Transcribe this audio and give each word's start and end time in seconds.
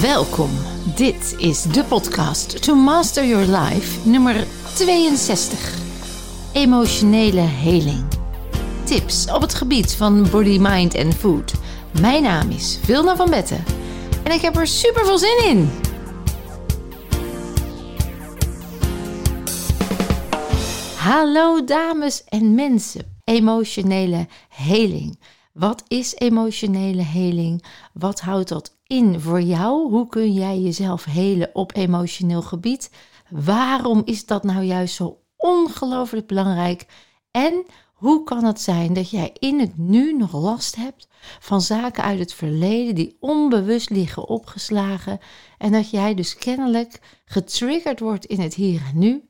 Welkom. 0.00 0.50
Dit 0.96 1.34
is 1.38 1.62
de 1.62 1.84
podcast 1.84 2.62
To 2.62 2.74
Master 2.74 3.26
Your 3.26 3.58
Life 3.58 4.08
nummer 4.08 4.46
62. 4.74 5.78
Emotionele 6.52 7.40
heling. 7.40 8.04
Tips 8.84 9.30
op 9.30 9.40
het 9.40 9.54
gebied 9.54 9.94
van 9.94 10.30
body, 10.30 10.58
mind 10.60 10.94
en 10.94 11.12
food. 11.12 11.52
Mijn 12.00 12.22
naam 12.22 12.50
is 12.50 12.78
Vilna 12.82 13.16
van 13.16 13.30
Betten 13.30 13.64
en 14.24 14.32
ik 14.32 14.40
heb 14.40 14.56
er 14.56 14.66
super 14.66 15.04
veel 15.04 15.18
zin 15.18 15.44
in. 15.44 15.70
Hallo 20.96 21.64
dames 21.64 22.24
en 22.24 22.54
mensen. 22.54 23.20
Emotionele 23.24 24.26
heling. 24.48 25.18
Wat 25.52 25.82
is 25.88 26.14
emotionele 26.14 27.02
heling? 27.02 27.64
Wat 27.92 28.20
houdt 28.20 28.48
dat 28.48 28.80
in 28.92 29.20
voor 29.20 29.40
jou? 29.40 29.90
Hoe 29.90 30.06
kun 30.06 30.32
jij 30.32 30.60
jezelf 30.60 31.04
helen 31.04 31.50
op 31.52 31.76
emotioneel 31.76 32.42
gebied? 32.42 32.90
Waarom 33.28 34.02
is 34.04 34.26
dat 34.26 34.42
nou 34.44 34.62
juist 34.62 34.94
zo 34.94 35.22
ongelooflijk 35.36 36.26
belangrijk? 36.26 36.86
En 37.30 37.64
hoe 37.94 38.24
kan 38.24 38.44
het 38.44 38.60
zijn 38.60 38.92
dat 38.92 39.10
jij 39.10 39.30
in 39.38 39.60
het 39.60 39.78
nu 39.78 40.16
nog 40.16 40.32
last 40.32 40.76
hebt 40.76 41.08
van 41.40 41.60
zaken 41.60 42.04
uit 42.04 42.18
het 42.18 42.34
verleden 42.34 42.94
die 42.94 43.16
onbewust 43.20 43.90
liggen 43.90 44.28
opgeslagen 44.28 45.18
en 45.58 45.72
dat 45.72 45.90
jij 45.90 46.14
dus 46.14 46.36
kennelijk 46.36 47.00
getriggerd 47.24 48.00
wordt 48.00 48.24
in 48.24 48.40
het 48.40 48.54
hier 48.54 48.82
en 48.92 48.98
nu? 48.98 49.28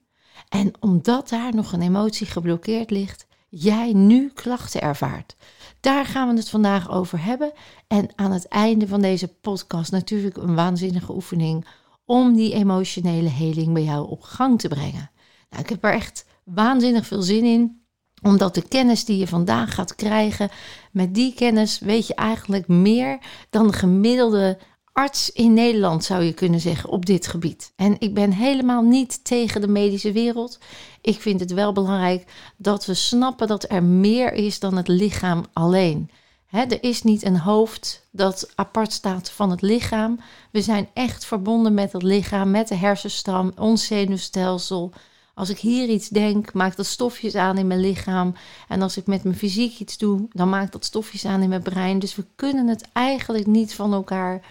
En 0.49 0.73
omdat 0.81 1.29
daar 1.29 1.55
nog 1.55 1.73
een 1.73 1.83
emotie 1.83 2.27
geblokkeerd 2.27 2.91
ligt, 2.91 3.27
jij 3.49 3.93
nu 3.93 4.29
klachten 4.29 4.81
ervaart. 4.81 5.37
Daar 5.83 6.07
gaan 6.07 6.29
we 6.29 6.37
het 6.37 6.49
vandaag 6.49 6.91
over 6.91 7.25
hebben. 7.25 7.53
En 7.87 8.09
aan 8.15 8.33
het 8.33 8.49
einde 8.49 8.89
van 8.89 9.01
deze 9.01 9.29
podcast 9.29 9.93
natuurlijk 9.93 10.37
een 10.37 10.55
waanzinnige 10.55 11.15
oefening 11.15 11.67
om 12.05 12.35
die 12.35 12.55
emotionele 12.55 13.29
heling 13.29 13.73
bij 13.73 13.83
jou 13.83 14.09
op 14.09 14.23
gang 14.23 14.61
te 14.61 14.69
brengen. 14.69 15.11
Nou, 15.51 15.63
ik 15.63 15.69
heb 15.69 15.85
er 15.85 15.93
echt 15.93 16.27
waanzinnig 16.45 17.07
veel 17.07 17.23
zin 17.23 17.45
in 17.45 17.81
omdat 18.23 18.55
de 18.55 18.69
kennis 18.69 19.05
die 19.05 19.19
je 19.19 19.27
vandaag 19.27 19.75
gaat 19.75 19.95
krijgen, 19.95 20.51
met 20.93 21.15
die 21.15 21.35
kennis 21.35 21.79
weet 21.79 22.07
je 22.07 22.15
eigenlijk 22.15 22.69
meer 22.69 23.19
dan 23.51 23.67
de 23.67 23.73
gemiddelde 23.73 24.59
arts 24.93 25.33
in 25.33 25.55
Nederland, 25.55 26.05
zou 26.05 26.23
je 26.23 26.33
kunnen 26.33 26.61
zeggen, 26.61 26.91
op 26.91 27.07
dit 27.07 27.27
gebied. 27.27 27.73
En 27.77 27.97
ik 27.99 28.15
ben 28.15 28.33
helemaal 28.33 28.83
niet 28.83 29.25
tegen 29.25 29.61
de 29.61 29.69
medische 29.69 30.13
wereld. 30.13 30.59
Ik 31.01 31.21
vind 31.21 31.41
het 31.41 31.53
wel 31.53 31.73
belangrijk 31.73 32.25
dat 32.57 32.87
we 32.87 32.95
snappen 32.95 33.47
dat 33.47 33.65
er 33.69 33.83
meer 33.83 34.33
is 34.33 34.59
dan 34.59 34.77
het 34.77 34.89
lichaam 34.89 35.45
alleen. 35.53 36.11
er 36.51 36.83
is 36.83 37.03
niet 37.03 37.25
een 37.25 37.39
hoofd 37.39 38.07
dat 38.11 38.53
apart 38.55 38.93
staat 38.93 39.31
van 39.31 39.51
het 39.51 39.63
lichaam. 39.63 40.21
We 40.51 40.63
zijn 40.63 40.89
echt 40.95 41.25
verbonden 41.25 41.75
met 41.75 41.93
het 41.93 42.03
lichaam, 42.03 42.51
met 42.51 42.69
de 42.69 42.75
hersenstam, 42.75 43.53
ons 43.57 43.87
zenuwstelsel. 43.87 44.93
Als 45.35 45.49
ik 45.49 45.59
hier 45.59 45.89
iets 45.89 46.09
denk, 46.09 46.53
maakt 46.53 46.77
dat 46.77 46.87
stofjes 46.87 47.35
aan 47.35 47.59
in 47.59 47.67
mijn 47.67 47.81
lichaam. 47.81 48.35
En 48.69 48.83
als 48.83 48.97
ik 48.97 49.07
met 49.07 49.25
mijn 49.25 49.37
fysiek 49.37 49.79
iets 49.79 49.99
doe, 49.99 50.27
dan 50.31 50.49
maakt 50.49 50.73
dat 50.73 50.85
stofjes 50.85 51.25
aan 51.25 51.43
in 51.43 51.49
mijn 51.49 51.63
brein. 51.63 51.99
Dus 51.99 52.17
we 52.17 52.25
kunnen 52.37 52.67
het 52.67 52.89
eigenlijk 52.93 53.47
niet 53.47 53.75
van 53.75 53.93
elkaar 53.93 54.43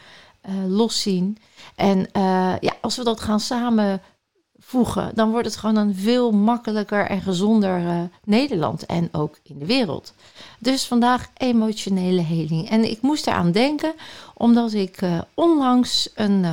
uh, 0.50 0.53
loszien. 0.67 1.38
En 1.75 1.97
uh, 2.00 2.53
ja, 2.59 2.73
als 2.81 2.97
we 2.97 3.03
dat 3.03 3.20
gaan 3.20 3.39
samenvoegen, 3.39 5.11
dan 5.14 5.31
wordt 5.31 5.48
het 5.48 5.56
gewoon 5.56 5.75
een 5.75 5.95
veel 5.95 6.31
makkelijker 6.31 7.06
en 7.06 7.22
gezonder 7.22 7.80
uh, 7.80 8.02
Nederland 8.23 8.86
en 8.86 9.09
ook 9.11 9.39
in 9.44 9.59
de 9.59 9.66
wereld. 9.66 10.14
Dus 10.59 10.86
vandaag 10.86 11.30
emotionele 11.38 12.22
heling. 12.22 12.70
En 12.70 12.89
ik 12.89 13.02
moest 13.02 13.28
eraan 13.28 13.52
denken 13.52 13.94
omdat 14.33 14.73
ik 14.73 15.00
onlangs 15.33 16.09
een 16.16 16.45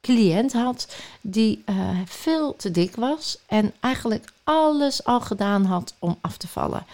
cliënt 0.00 0.52
had 0.52 0.96
die 1.20 1.64
veel 2.04 2.56
te 2.56 2.70
dik 2.70 2.96
was 2.96 3.38
en 3.46 3.72
eigenlijk 3.80 4.32
alles 4.44 5.04
al 5.04 5.20
gedaan 5.20 5.64
had 5.64 5.94
om 5.98 6.18
af 6.20 6.36
te 6.36 6.48
vallen. 6.48 6.86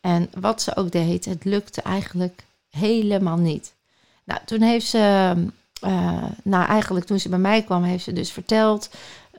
En 0.00 0.30
wat 0.38 0.62
ze 0.62 0.76
ook 0.76 0.90
deed, 0.90 1.24
het 1.24 1.44
lukte 1.44 1.82
eigenlijk 1.82 2.44
helemaal 2.70 3.36
niet. 3.36 3.74
Nou, 4.26 4.40
toen 4.44 4.60
heeft 4.60 4.86
ze, 4.86 5.34
uh, 5.84 6.24
nou 6.42 6.66
eigenlijk 6.66 7.06
toen 7.06 7.20
ze 7.20 7.28
bij 7.28 7.38
mij 7.38 7.62
kwam, 7.62 7.82
heeft 7.82 8.04
ze 8.04 8.12
dus 8.12 8.32
verteld 8.32 8.90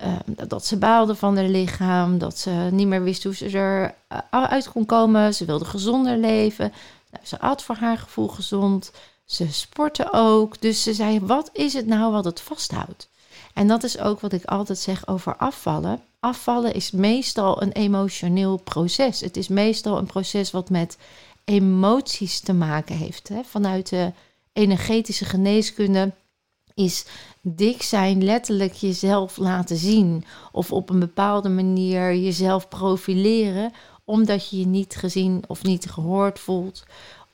uh, 0.04 0.48
dat 0.48 0.66
ze 0.66 0.78
baalde 0.78 1.16
van 1.16 1.38
haar 1.38 1.46
lichaam, 1.46 2.18
dat 2.18 2.38
ze 2.38 2.52
niet 2.72 2.88
meer 2.88 3.04
wist 3.04 3.24
hoe 3.24 3.36
ze 3.36 3.46
eruit 4.08 4.66
uh, 4.66 4.72
kon 4.72 4.86
komen. 4.86 5.34
Ze 5.34 5.46
wilde 5.46 5.66
gezonder 5.66 6.18
leven. 6.18 6.74
Nou, 7.12 7.26
ze 7.26 7.40
at 7.40 7.64
voor 7.64 7.76
haar 7.76 7.98
gevoel 7.98 8.28
gezond. 8.28 8.92
Ze 9.26 9.52
sportte 9.54 10.08
ook. 10.12 10.62
Dus 10.62 10.84
ze 10.84 10.94
zei: 10.94 11.20
Wat 11.20 11.50
is 11.54 11.74
het 11.74 11.86
nou 11.86 12.12
wat 12.12 12.26
het 12.26 12.42
vasthoudt? 12.42 13.10
En 13.54 13.68
dat 13.68 13.84
is 13.84 14.00
ook 14.00 14.20
wat 14.20 14.34
ik 14.34 14.46
altijd 14.46 14.80
zeg 14.80 15.08
over 15.08 15.36
afvallen. 15.36 16.02
Afvallen 16.20 16.74
is 16.74 16.92
meestal 16.92 17.62
een 17.62 17.72
emotioneel 17.72 18.58
proces. 18.58 19.20
Het 19.20 19.38
is 19.38 19.48
meestal 19.48 19.98
een 19.98 20.06
proces 20.06 20.52
wat 20.52 20.70
met 20.70 20.98
emoties 21.46 22.40
te 22.40 22.54
maken 22.54 22.96
heeft. 22.96 23.28
Hè? 23.28 23.44
Vanuit 23.44 23.90
de 23.90 24.12
energetische 24.58 25.26
geneeskunde 25.26 26.14
is 26.74 27.06
dik 27.42 27.82
zijn 27.82 28.24
letterlijk 28.24 28.74
jezelf 28.74 29.38
laten 29.38 29.78
zien 29.78 30.24
of 30.52 30.72
op 30.72 30.90
een 30.90 31.00
bepaalde 31.00 31.50
manier 31.50 32.16
jezelf 32.16 32.68
profileren 32.68 33.72
omdat 34.06 34.50
je 34.50 34.60
je 34.60 34.66
niet 34.66 34.96
gezien 34.96 35.44
of 35.48 35.64
niet 35.64 35.90
gehoord 35.90 36.40
voelt 36.40 36.84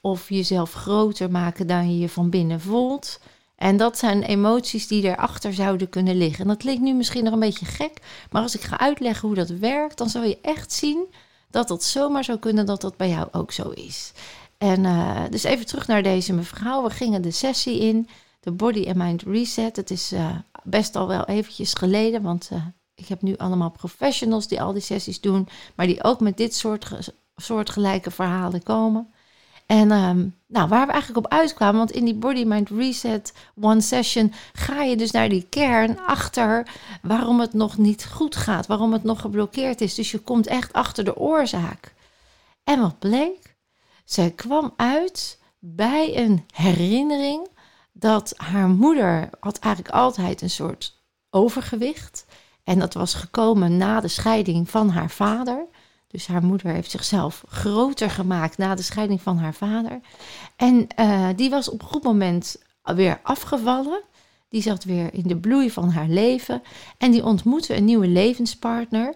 of 0.01 0.29
jezelf 0.29 0.73
groter 0.73 1.31
maken 1.31 1.67
dan 1.67 1.91
je 1.91 1.99
je 1.99 2.09
van 2.09 2.29
binnen 2.29 2.61
voelt. 2.61 3.19
En 3.55 3.77
dat 3.77 3.97
zijn 3.97 4.23
emoties 4.23 4.87
die 4.87 5.03
erachter 5.03 5.53
zouden 5.53 5.89
kunnen 5.89 6.15
liggen. 6.15 6.41
En 6.41 6.47
dat 6.47 6.57
klinkt 6.57 6.81
nu 6.81 6.93
misschien 6.93 7.23
nog 7.23 7.33
een 7.33 7.39
beetje 7.39 7.65
gek, 7.65 7.97
maar 8.31 8.41
als 8.41 8.55
ik 8.55 8.61
ga 8.61 8.79
uitleggen 8.79 9.27
hoe 9.27 9.37
dat 9.37 9.49
werkt, 9.49 9.97
dan 9.97 10.09
zal 10.09 10.23
je 10.23 10.37
echt 10.41 10.73
zien 10.73 11.05
dat 11.49 11.67
dat 11.67 11.83
zomaar 11.83 12.23
zou 12.23 12.39
kunnen 12.39 12.65
dat 12.65 12.81
dat 12.81 12.97
bij 12.97 13.09
jou 13.09 13.27
ook 13.31 13.51
zo 13.51 13.69
is. 13.69 14.11
En 14.63 14.83
uh, 14.83 15.21
dus 15.29 15.43
even 15.43 15.65
terug 15.65 15.87
naar 15.87 16.03
deze 16.03 16.33
mevrouw. 16.33 16.83
We 16.83 16.89
gingen 16.89 17.21
de 17.21 17.31
sessie 17.31 17.79
in, 17.79 18.07
de 18.39 18.51
Body 18.51 18.87
and 18.87 18.95
Mind 18.95 19.21
Reset. 19.21 19.75
Het 19.75 19.91
is 19.91 20.13
uh, 20.13 20.35
best 20.63 20.95
al 20.95 21.07
wel 21.07 21.25
eventjes 21.25 21.73
geleden, 21.73 22.21
want 22.21 22.49
uh, 22.53 22.65
ik 22.95 23.07
heb 23.07 23.21
nu 23.21 23.37
allemaal 23.37 23.71
professionals 23.71 24.47
die 24.47 24.61
al 24.61 24.73
die 24.73 24.81
sessies 24.81 25.21
doen, 25.21 25.47
maar 25.75 25.87
die 25.87 26.03
ook 26.03 26.19
met 26.19 26.37
dit 26.37 26.55
soort 26.55 27.13
soortgelijke 27.35 28.11
verhalen 28.11 28.63
komen. 28.63 29.13
En 29.65 29.91
um, 29.91 30.35
nou, 30.47 30.67
waar 30.67 30.85
we 30.85 30.91
eigenlijk 30.91 31.25
op 31.25 31.31
uitkwamen, 31.31 31.77
want 31.77 31.91
in 31.91 32.05
die 32.05 32.15
Body 32.15 32.43
Mind 32.43 32.69
Reset 32.69 33.33
One 33.61 33.81
Session 33.81 34.33
ga 34.53 34.81
je 34.81 34.95
dus 34.95 35.11
naar 35.11 35.29
die 35.29 35.45
kern 35.49 35.99
achter 35.99 36.67
waarom 37.01 37.39
het 37.39 37.53
nog 37.53 37.77
niet 37.77 38.05
goed 38.05 38.35
gaat, 38.35 38.67
waarom 38.67 38.93
het 38.93 39.03
nog 39.03 39.21
geblokkeerd 39.21 39.81
is. 39.81 39.95
Dus 39.95 40.11
je 40.11 40.19
komt 40.19 40.47
echt 40.47 40.73
achter 40.73 41.03
de 41.03 41.17
oorzaak. 41.17 41.93
En 42.63 42.81
wat 42.81 42.99
bleek? 42.99 43.52
Zij 44.03 44.31
kwam 44.31 44.73
uit 44.75 45.39
bij 45.59 46.17
een 46.17 46.45
herinnering 46.53 47.47
dat 47.91 48.33
haar 48.37 48.69
moeder 48.69 49.29
had 49.39 49.59
eigenlijk 49.59 49.95
altijd 49.95 50.41
een 50.41 50.49
soort 50.49 51.01
overgewicht. 51.29 52.25
En 52.63 52.79
dat 52.79 52.93
was 52.93 53.13
gekomen 53.13 53.77
na 53.77 53.99
de 53.99 54.07
scheiding 54.07 54.69
van 54.69 54.89
haar 54.89 55.09
vader. 55.09 55.65
Dus 56.07 56.27
haar 56.27 56.43
moeder 56.43 56.67
heeft 56.67 56.91
zichzelf 56.91 57.43
groter 57.47 58.09
gemaakt 58.09 58.57
na 58.57 58.75
de 58.75 58.81
scheiding 58.81 59.21
van 59.21 59.37
haar 59.37 59.53
vader. 59.53 59.99
En 60.55 60.87
uh, 60.99 61.27
die 61.35 61.49
was 61.49 61.69
op 61.69 61.81
een 61.81 61.87
goed 61.87 62.03
moment 62.03 62.55
weer 62.83 63.19
afgevallen. 63.23 64.01
Die 64.49 64.61
zat 64.61 64.83
weer 64.83 65.13
in 65.13 65.27
de 65.27 65.37
bloei 65.37 65.71
van 65.71 65.89
haar 65.89 66.07
leven. 66.07 66.61
En 66.97 67.11
die 67.11 67.25
ontmoette 67.25 67.75
een 67.75 67.85
nieuwe 67.85 68.07
levenspartner. 68.07 69.13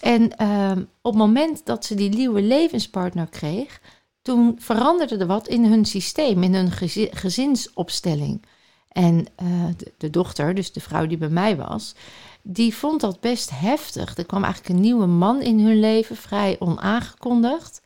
En 0.00 0.32
uh, 0.40 0.70
op 1.00 1.12
het 1.12 1.14
moment 1.14 1.66
dat 1.66 1.84
ze 1.84 1.94
die 1.94 2.10
nieuwe 2.10 2.42
levenspartner 2.42 3.26
kreeg, 3.26 3.80
toen 4.26 4.56
veranderde 4.58 5.16
er 5.16 5.26
wat 5.26 5.48
in 5.48 5.64
hun 5.64 5.84
systeem, 5.84 6.42
in 6.42 6.54
hun 6.54 6.70
gezinsopstelling. 7.10 8.42
En 8.88 9.26
uh, 9.42 9.64
de, 9.76 9.92
de, 9.98 10.10
dochter, 10.10 10.54
dus 10.54 10.72
de 10.72 10.80
vrouw 10.80 11.06
die 11.06 11.16
bij 11.16 11.28
mij 11.28 11.56
was, 11.56 11.94
die 12.42 12.74
vond 12.74 13.00
dat 13.00 13.20
best 13.20 13.50
heftig. 13.50 14.16
Er 14.16 14.26
kwam 14.26 14.44
eigenlijk 14.44 14.74
een 14.74 14.80
nieuwe 14.80 15.06
man 15.06 15.42
in 15.42 15.60
hun 15.60 15.80
leven, 15.80 16.16
vrij 16.16 16.56
onaangekondigd. 16.58 17.82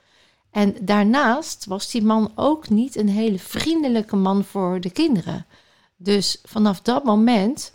En 0.50 0.76
daarnaast 0.80 1.66
was 1.66 1.90
die 1.90 2.02
man 2.02 2.32
ook 2.34 2.68
niet 2.68 2.96
een 2.96 3.08
hele 3.08 3.38
vriendelijke 3.38 4.16
man 4.16 4.44
voor 4.44 4.80
de 4.80 4.90
kinderen. 4.90 5.46
Dus 5.96 6.38
vanaf 6.42 6.80
dat 6.80 7.04
moment 7.04 7.72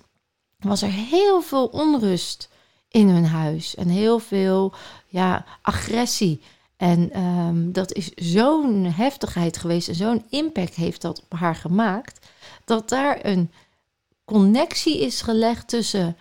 was 0.60 0.82
er 0.82 0.92
heel 0.92 1.42
veel 1.42 1.66
onrust 1.66 2.50
in 2.90 3.10
hun 3.10 3.26
huis 3.26 3.76
en 3.76 3.88
heel 3.88 4.20
veel 4.20 4.74
ja, 5.08 5.46
agressie. 5.62 6.42
En 6.78 7.20
um, 7.22 7.72
dat 7.72 7.94
is 7.94 8.14
zo'n 8.14 8.84
heftigheid 8.84 9.58
geweest 9.58 9.88
en 9.88 9.96
zo'n 9.96 10.26
impact 10.30 10.76
heeft 10.76 11.02
dat 11.02 11.22
op 11.24 11.40
haar 11.40 11.56
gemaakt, 11.56 12.28
dat 12.66 12.90
daar 12.90 13.26
een 13.26 13.52
connectie 14.26 15.00
is 15.00 15.22
gelegd 15.22 15.68
tussen 15.68 16.18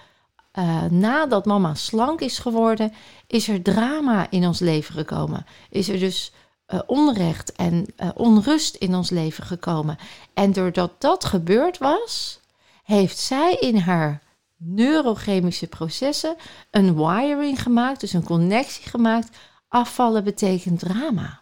uh, 0.59 0.85
nadat 0.85 1.45
mama 1.45 1.75
slank 1.75 2.21
is 2.21 2.39
geworden, 2.39 2.93
is 3.27 3.49
er 3.49 3.63
drama 3.63 4.31
in 4.31 4.47
ons 4.47 4.59
leven 4.59 4.95
gekomen. 4.95 5.47
Is 5.71 5.89
er 5.89 5.99
dus 5.99 6.33
uh, 6.69 6.81
onrecht 6.87 7.53
en 7.53 7.87
uh, 7.97 8.09
onrust 8.15 8.75
in 8.75 8.95
ons 8.95 9.11
leven 9.11 9.45
gekomen. 9.45 9.97
En 10.35 10.53
doordat 10.53 11.01
dat 11.01 11.25
gebeurd 11.25 11.79
was, 11.79 12.41
heeft 12.85 13.19
zij 13.19 13.55
in 13.55 13.77
haar 13.77 14.23
neurochemische 14.57 15.67
processen 15.67 16.37
een 16.71 16.97
wiring 16.97 17.63
gemaakt, 17.63 18.01
dus 18.01 18.13
een 18.13 18.25
connectie 18.25 18.89
gemaakt. 18.89 19.37
Afvallen 19.75 20.25
betekent 20.25 20.79
drama. 20.79 21.41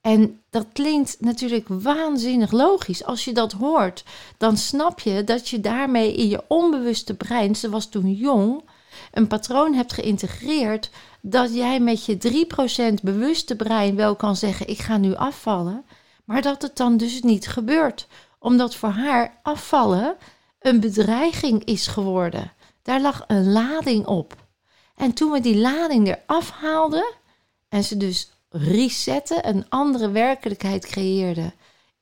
En 0.00 0.42
dat 0.50 0.66
klinkt 0.72 1.16
natuurlijk 1.20 1.66
waanzinnig 1.68 2.50
logisch. 2.50 3.04
Als 3.04 3.24
je 3.24 3.32
dat 3.32 3.52
hoort, 3.52 4.04
dan 4.36 4.56
snap 4.56 5.00
je 5.00 5.24
dat 5.24 5.48
je 5.48 5.60
daarmee 5.60 6.14
in 6.14 6.28
je 6.28 6.42
onbewuste 6.48 7.14
brein, 7.14 7.56
ze 7.56 7.70
was 7.70 7.88
toen 7.88 8.12
jong, 8.12 8.62
een 9.12 9.26
patroon 9.26 9.74
hebt 9.74 9.92
geïntegreerd 9.92 10.90
dat 11.20 11.54
jij 11.54 11.80
met 11.80 12.04
je 12.04 12.46
3% 12.98 13.02
bewuste 13.02 13.56
brein 13.56 13.96
wel 13.96 14.16
kan 14.16 14.36
zeggen: 14.36 14.68
Ik 14.68 14.78
ga 14.78 14.96
nu 14.96 15.14
afvallen, 15.14 15.84
maar 16.24 16.42
dat 16.42 16.62
het 16.62 16.76
dan 16.76 16.96
dus 16.96 17.22
niet 17.22 17.48
gebeurt. 17.48 18.06
Omdat 18.38 18.74
voor 18.74 18.88
haar 18.88 19.38
afvallen 19.42 20.16
een 20.58 20.80
bedreiging 20.80 21.64
is 21.64 21.86
geworden. 21.86 22.52
Daar 22.82 23.00
lag 23.00 23.24
een 23.26 23.52
lading 23.52 24.06
op. 24.06 24.34
En 24.94 25.12
toen 25.12 25.30
we 25.30 25.40
die 25.40 25.56
lading 25.56 26.08
eraf 26.08 26.50
haalden 26.50 27.18
en 27.70 27.84
ze 27.84 27.96
dus 27.96 28.30
resetten, 28.50 29.48
een 29.48 29.68
andere 29.68 30.10
werkelijkheid 30.10 30.86
creëerden 30.86 31.54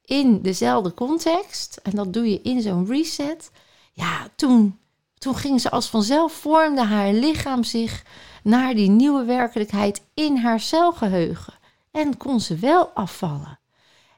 in 0.04 0.42
dezelfde 0.42 0.94
context, 0.94 1.80
en 1.82 1.90
dat 1.90 2.12
doe 2.12 2.30
je 2.30 2.40
in 2.42 2.62
zo'n 2.62 2.86
reset, 2.86 3.50
ja, 3.92 4.28
toen, 4.36 4.78
toen 5.18 5.34
ging 5.34 5.60
ze 5.60 5.70
als 5.70 5.86
vanzelf, 5.86 6.32
vormde 6.32 6.84
haar 6.84 7.12
lichaam 7.12 7.64
zich 7.64 8.04
naar 8.42 8.74
die 8.74 8.90
nieuwe 8.90 9.24
werkelijkheid 9.24 10.02
in 10.14 10.36
haar 10.36 10.60
celgeheugen. 10.60 11.54
En 11.90 12.16
kon 12.16 12.40
ze 12.40 12.56
wel 12.56 12.88
afvallen. 12.88 13.58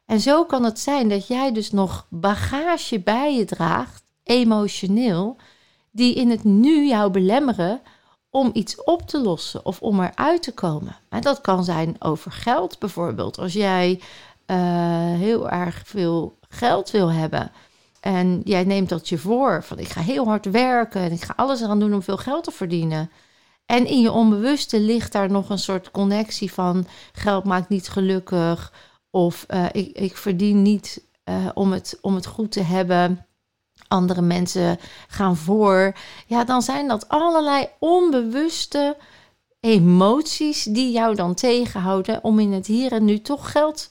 En 0.06 0.20
zo 0.20 0.44
kan 0.44 0.64
het 0.64 0.79
zijn 0.79 1.08
dat 1.08 1.26
jij 1.26 1.52
dus 1.52 1.70
nog 1.70 2.06
bagage 2.08 3.00
bij 3.00 3.37
je 3.37 3.44
draagt, 3.44 4.02
emotioneel, 4.23 5.37
die 5.91 6.14
in 6.14 6.31
het 6.31 6.44
nu 6.44 6.87
jou 6.87 7.11
belemmeren 7.11 7.81
om 8.31 8.50
iets 8.53 8.85
op 8.85 9.09
te 9.09 9.21
lossen 9.21 9.65
of 9.65 9.81
om 9.82 10.00
eruit 10.00 10.43
te 10.43 10.53
komen. 10.53 10.97
En 11.09 11.21
dat 11.21 11.41
kan 11.41 11.65
zijn 11.65 11.97
over 11.99 12.32
geld 12.32 12.79
bijvoorbeeld. 12.79 13.38
Als 13.38 13.53
jij 13.53 14.00
uh, 14.47 14.56
heel 15.19 15.50
erg 15.50 15.82
veel 15.85 16.38
geld 16.49 16.91
wil 16.91 17.12
hebben 17.12 17.53
en 18.00 18.41
jij 18.44 18.65
neemt 18.65 18.88
dat 18.88 19.09
je 19.09 19.19
voor 19.19 19.62
van 19.65 19.79
ik 19.79 19.88
ga 19.88 20.00
heel 20.00 20.25
hard 20.25 20.50
werken 20.50 21.00
en 21.00 21.12
ik 21.12 21.23
ga 21.23 21.32
alles 21.37 21.61
eraan 21.61 21.81
doen 21.81 21.94
om 21.94 22.03
veel 22.03 22.17
geld 22.17 22.44
te 22.44 22.50
verdienen. 22.50 23.11
En 23.67 23.87
in 23.87 24.00
je 24.00 24.12
onbewuste 24.12 24.81
ligt 24.81 25.12
daar 25.12 25.31
nog 25.31 25.50
een 25.50 25.59
soort 25.59 25.91
connectie 25.91 26.53
van 26.53 26.87
geld 27.12 27.44
maakt 27.44 27.69
niet 27.69 27.88
gelukkig 27.88 28.73
of 29.11 29.47
uh, 29.49 29.67
ik, 29.73 29.99
ik 29.99 30.17
verdien 30.17 30.62
niet 30.62 31.05
uh, 31.25 31.49
om, 31.55 31.73
het, 31.73 31.99
om 32.00 32.15
het 32.15 32.26
goed 32.26 32.53
te 32.53 32.62
hebben 32.62 33.26
andere 33.90 34.22
mensen 34.22 34.78
gaan 35.08 35.37
voor. 35.37 35.92
Ja, 36.26 36.44
dan 36.44 36.62
zijn 36.62 36.88
dat 36.88 37.08
allerlei 37.08 37.69
onbewuste 37.78 38.96
emoties 39.60 40.64
die 40.64 40.90
jou 40.90 41.14
dan 41.14 41.34
tegenhouden 41.34 42.25
om 42.25 42.38
in 42.38 42.52
het 42.52 42.66
hier 42.66 42.92
en 42.92 43.04
nu 43.04 43.20
toch 43.20 43.50
geld 43.50 43.90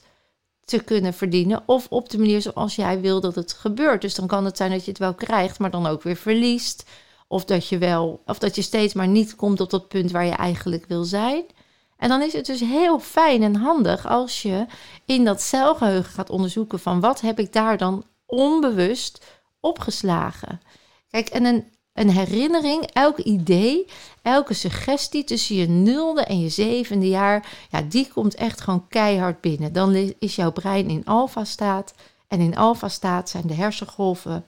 te 0.64 0.78
kunnen 0.84 1.14
verdienen. 1.14 1.62
Of 1.66 1.86
op 1.90 2.08
de 2.10 2.18
manier 2.18 2.42
zoals 2.42 2.74
jij 2.74 3.00
wil 3.00 3.20
dat 3.20 3.34
het 3.34 3.52
gebeurt. 3.52 4.00
Dus 4.00 4.14
dan 4.14 4.26
kan 4.26 4.44
het 4.44 4.56
zijn 4.56 4.70
dat 4.70 4.84
je 4.84 4.90
het 4.90 5.00
wel 5.00 5.14
krijgt, 5.14 5.58
maar 5.58 5.70
dan 5.70 5.86
ook 5.86 6.02
weer 6.02 6.16
verliest. 6.16 6.84
Of 7.28 7.44
dat 7.44 7.68
je 7.68 7.78
wel, 7.78 8.22
of 8.26 8.38
dat 8.38 8.54
je 8.54 8.62
steeds 8.62 8.94
maar 8.94 9.08
niet 9.08 9.36
komt 9.36 9.60
op 9.60 9.70
dat 9.70 9.88
punt 9.88 10.10
waar 10.10 10.24
je 10.24 10.32
eigenlijk 10.32 10.84
wil 10.86 11.04
zijn. 11.04 11.44
En 11.96 12.08
dan 12.08 12.22
is 12.22 12.32
het 12.32 12.46
dus 12.46 12.60
heel 12.60 12.98
fijn 12.98 13.42
en 13.42 13.54
handig 13.54 14.06
als 14.06 14.42
je 14.42 14.66
in 15.04 15.24
dat 15.24 15.42
celgeheugen 15.42 16.12
gaat 16.12 16.30
onderzoeken 16.30 16.78
van 16.78 17.00
wat 17.00 17.20
heb 17.20 17.38
ik 17.38 17.52
daar 17.52 17.78
dan 17.78 18.04
onbewust 18.26 19.24
opgeslagen. 19.60 20.60
Kijk, 21.10 21.28
en 21.28 21.44
een, 21.94 22.10
herinnering, 22.10 22.84
elk 22.84 23.18
idee, 23.18 23.86
elke 24.22 24.54
suggestie 24.54 25.24
tussen 25.24 25.56
je 25.56 25.68
nulde 25.68 26.24
en 26.24 26.40
je 26.40 26.48
zevende 26.48 27.08
jaar, 27.08 27.66
ja, 27.70 27.82
die 27.82 28.08
komt 28.12 28.34
echt 28.34 28.60
gewoon 28.60 28.88
keihard 28.88 29.40
binnen. 29.40 29.72
Dan 29.72 30.14
is 30.18 30.36
jouw 30.36 30.52
brein 30.52 30.90
in 30.90 31.04
alfa-staat. 31.04 31.94
En 32.28 32.40
in 32.40 32.56
alfa-staat 32.56 33.28
zijn 33.28 33.46
de 33.46 33.54
hersengolven 33.54 34.44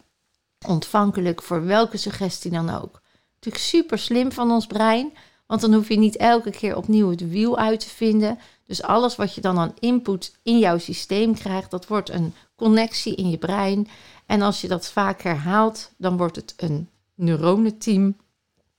ontvankelijk 0.66 1.42
voor 1.42 1.64
welke 1.64 1.96
suggestie 1.96 2.50
dan 2.50 2.70
ook. 2.70 3.00
Natuurlijk 3.34 3.64
super 3.64 3.98
slim 3.98 4.32
van 4.32 4.50
ons 4.50 4.66
brein, 4.66 5.12
want 5.52 5.64
dan 5.64 5.74
hoef 5.74 5.88
je 5.88 5.98
niet 5.98 6.16
elke 6.16 6.50
keer 6.50 6.76
opnieuw 6.76 7.10
het 7.10 7.28
wiel 7.28 7.58
uit 7.58 7.80
te 7.80 7.88
vinden. 7.88 8.38
Dus 8.66 8.82
alles 8.82 9.16
wat 9.16 9.34
je 9.34 9.40
dan 9.40 9.58
aan 9.58 9.74
input 9.78 10.36
in 10.42 10.58
jouw 10.58 10.78
systeem 10.78 11.34
krijgt, 11.34 11.70
dat 11.70 11.86
wordt 11.86 12.10
een 12.10 12.34
connectie 12.56 13.14
in 13.14 13.30
je 13.30 13.38
brein. 13.38 13.88
En 14.26 14.42
als 14.42 14.60
je 14.60 14.68
dat 14.68 14.90
vaak 14.90 15.22
herhaalt, 15.22 15.90
dan 15.96 16.16
wordt 16.16 16.36
het 16.36 16.54
een 16.56 16.88
neuronenteam 17.14 18.16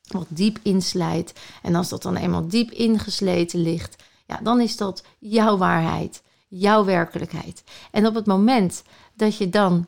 wat 0.08 0.26
diep 0.30 0.60
inslijt. 0.62 1.34
En 1.62 1.76
als 1.76 1.90
dat 1.90 2.02
dan 2.02 2.16
eenmaal 2.16 2.48
diep 2.48 2.72
ingesleten 2.72 3.62
ligt, 3.62 4.04
ja, 4.26 4.40
dan 4.44 4.62
is 4.62 4.78
dat 4.78 5.04
jouw 5.20 5.58
waarheid, 5.58 6.22
jouw 6.48 6.86
werkelijkheid. 6.86 7.64
En 7.92 8.08
op 8.08 8.16
het 8.16 8.26
moment 8.26 8.84
dat 9.16 9.38
je 9.38 9.50
dan 9.50 9.88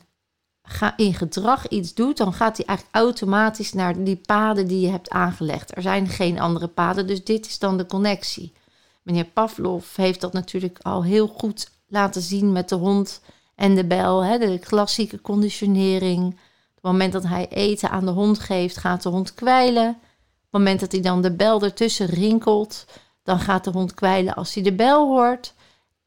in 0.96 1.14
gedrag 1.14 1.68
iets 1.68 1.94
doet, 1.94 2.16
dan 2.16 2.32
gaat 2.32 2.56
hij 2.56 2.66
eigenlijk 2.66 2.96
automatisch 2.96 3.72
naar 3.72 4.04
die 4.04 4.16
paden 4.16 4.66
die 4.66 4.80
je 4.80 4.90
hebt 4.90 5.10
aangelegd. 5.10 5.76
Er 5.76 5.82
zijn 5.82 6.08
geen 6.08 6.40
andere 6.40 6.68
paden, 6.68 7.06
dus 7.06 7.24
dit 7.24 7.46
is 7.46 7.58
dan 7.58 7.76
de 7.76 7.86
connectie. 7.86 8.52
Meneer 9.02 9.24
Pavlov 9.24 9.96
heeft 9.96 10.20
dat 10.20 10.32
natuurlijk 10.32 10.78
al 10.82 11.04
heel 11.04 11.26
goed 11.26 11.70
laten 11.88 12.22
zien 12.22 12.52
met 12.52 12.68
de 12.68 12.74
hond 12.74 13.20
en 13.54 13.74
de 13.74 13.84
bel, 13.84 14.24
hè, 14.24 14.38
de 14.38 14.58
klassieke 14.58 15.20
conditionering. 15.20 16.26
Op 16.26 16.82
het 16.82 16.82
moment 16.82 17.12
dat 17.12 17.22
hij 17.22 17.48
eten 17.48 17.90
aan 17.90 18.04
de 18.04 18.10
hond 18.10 18.38
geeft, 18.38 18.76
gaat 18.76 19.02
de 19.02 19.08
hond 19.08 19.34
kwijlen. 19.34 19.88
Op 19.88 19.96
het 20.42 20.50
moment 20.50 20.80
dat 20.80 20.92
hij 20.92 21.00
dan 21.00 21.22
de 21.22 21.32
bel 21.32 21.62
ertussen 21.62 22.06
rinkelt, 22.06 22.84
dan 23.22 23.38
gaat 23.38 23.64
de 23.64 23.70
hond 23.70 23.94
kwijlen 23.94 24.34
als 24.34 24.54
hij 24.54 24.62
de 24.62 24.74
bel 24.74 25.06
hoort. 25.06 25.54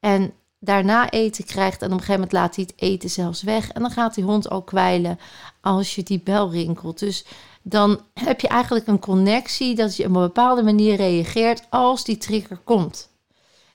En 0.00 0.32
daarna 0.60 1.10
eten 1.10 1.44
krijgt 1.44 1.80
en 1.80 1.86
op 1.86 1.92
een 1.92 1.98
gegeven 1.98 2.14
moment 2.14 2.32
laat 2.32 2.56
hij 2.56 2.64
het 2.68 2.82
eten 2.82 3.10
zelfs 3.10 3.42
weg. 3.42 3.70
En 3.70 3.82
dan 3.82 3.90
gaat 3.90 4.14
die 4.14 4.24
hond 4.24 4.50
ook 4.50 4.66
kwijlen 4.66 5.18
als 5.60 5.94
je 5.94 6.02
die 6.02 6.20
bel 6.20 6.50
rinkelt. 6.50 6.98
Dus 6.98 7.24
dan 7.62 8.00
heb 8.14 8.40
je 8.40 8.48
eigenlijk 8.48 8.86
een 8.86 8.98
connectie 8.98 9.74
dat 9.74 9.96
je 9.96 10.04
op 10.04 10.14
een 10.14 10.20
bepaalde 10.20 10.62
manier 10.62 10.96
reageert 10.96 11.66
als 11.70 12.04
die 12.04 12.18
trigger 12.18 12.56
komt. 12.64 13.08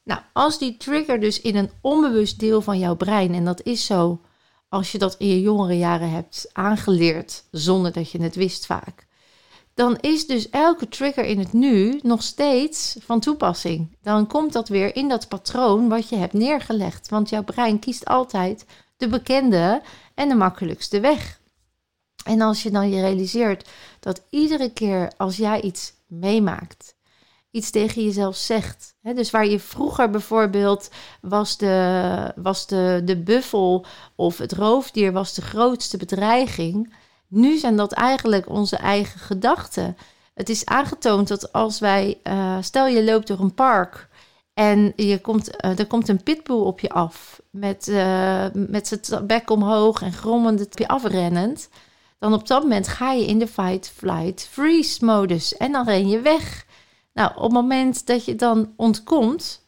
Nou, 0.04 0.22
als 0.34 0.58
die 0.58 0.78
trigger 0.78 1.20
dus 1.20 1.42
in 1.42 1.56
een 1.56 1.70
onbewust 1.82 2.40
deel 2.40 2.62
van 2.62 2.80
jouw 2.80 2.96
brein, 2.96 3.34
en 3.34 3.46
dat 3.46 3.64
is 3.64 3.86
zo 3.86 4.20
als 4.70 4.92
je 4.92 4.98
dat 4.98 5.16
in 5.18 5.28
je 5.28 5.42
jongere 5.42 5.78
jaren 5.78 6.10
hebt 6.10 6.50
aangeleerd 6.54 7.44
zonder 7.52 7.92
dat 7.92 8.12
je 8.12 8.22
het 8.22 8.36
wist 8.36 8.66
vaak, 8.66 9.08
dan 9.76 9.98
is 10.00 10.28
dus 10.28 10.50
elke 10.50 10.88
trigger 10.88 11.24
in 11.26 11.40
het 11.40 11.54
nu 11.54 12.00
nog 12.04 12.24
steeds 12.24 12.96
van 13.00 13.20
toepassing. 13.20 13.98
Dan 14.02 14.28
komt 14.28 14.54
dat 14.54 14.68
weer 14.68 14.96
in 14.96 15.10
dat 15.10 15.28
patroon 15.28 15.90
wat 15.90 16.10
je 16.10 16.16
hebt 16.16 16.34
neergelegd, 16.34 17.10
want 17.10 17.30
jouw 17.30 17.44
brein 17.44 17.80
kiest 17.80 18.06
altijd 18.06 18.66
de 18.98 19.08
bekende 19.08 19.82
en 20.14 20.30
de 20.30 20.36
makkelijkste 20.36 21.00
weg. 21.00 21.40
En 22.26 22.42
als 22.42 22.64
je 22.64 22.72
dan 22.72 22.90
je 22.90 23.02
realiseert 23.02 23.70
dat 24.00 24.22
iedere 24.30 24.74
keer 24.74 25.12
als 25.18 25.38
jij 25.38 25.62
iets 25.62 25.94
meemaakt, 26.08 26.96
iets 27.52 27.70
tegen 27.70 28.04
jezelf 28.04 28.36
zegt. 28.36 28.96
dus 29.02 29.32
waar 29.32 29.48
je 29.48 29.60
vroeger 29.60 30.10
bijvoorbeeld 30.10 30.90
was 31.22 31.58
de, 31.58 32.34
was 32.36 32.68
de, 32.68 33.02
de 33.06 33.18
buffel 33.18 33.86
of 34.16 34.38
het 34.38 34.52
roofdier 34.52 35.12
was 35.12 35.34
de 35.34 35.42
grootste 35.42 35.98
bedreiging. 35.98 36.94
Nu 37.36 37.58
zijn 37.58 37.76
dat 37.76 37.92
eigenlijk 37.92 38.50
onze 38.50 38.76
eigen 38.76 39.20
gedachten. 39.20 39.98
Het 40.34 40.50
is 40.50 40.66
aangetoond 40.66 41.28
dat 41.28 41.52
als 41.52 41.80
wij, 41.80 42.20
uh, 42.24 42.58
stel 42.62 42.88
je 42.88 43.04
loopt 43.04 43.28
door 43.28 43.40
een 43.40 43.54
park 43.54 44.08
en 44.54 44.94
je 44.96 45.22
komt, 45.22 45.66
uh, 45.66 45.80
er 45.80 45.88
komt 45.88 46.08
een 46.08 46.24
pitbull 46.24 46.58
op 46.58 46.80
je 46.80 46.90
af 46.90 47.42
met, 47.50 47.88
uh, 47.88 48.46
met 48.54 49.00
zijn 49.02 49.28
bek 49.28 49.50
omhoog 49.50 50.02
en 50.02 50.14
grommend 50.14 50.66
op 50.66 50.78
je 50.78 50.88
afrennend. 50.88 51.70
Dan 52.20 52.34
op 52.34 52.48
dat 52.48 52.62
moment 52.62 52.88
ga 52.88 53.12
je 53.12 53.26
in 53.26 53.40
de 53.40 53.48
fight, 53.48 53.90
flight, 53.96 54.48
freeze 54.52 55.06
modus 55.06 55.58
en 55.58 55.72
dan 55.72 55.86
ren 55.86 56.08
je 56.08 56.20
weg. 56.20 56.66
Nou, 57.14 57.32
op 57.36 57.42
het 57.42 57.52
moment 57.52 58.06
dat 58.06 58.26
je 58.26 58.36
dan 58.36 58.74
ontkomt, 58.76 59.66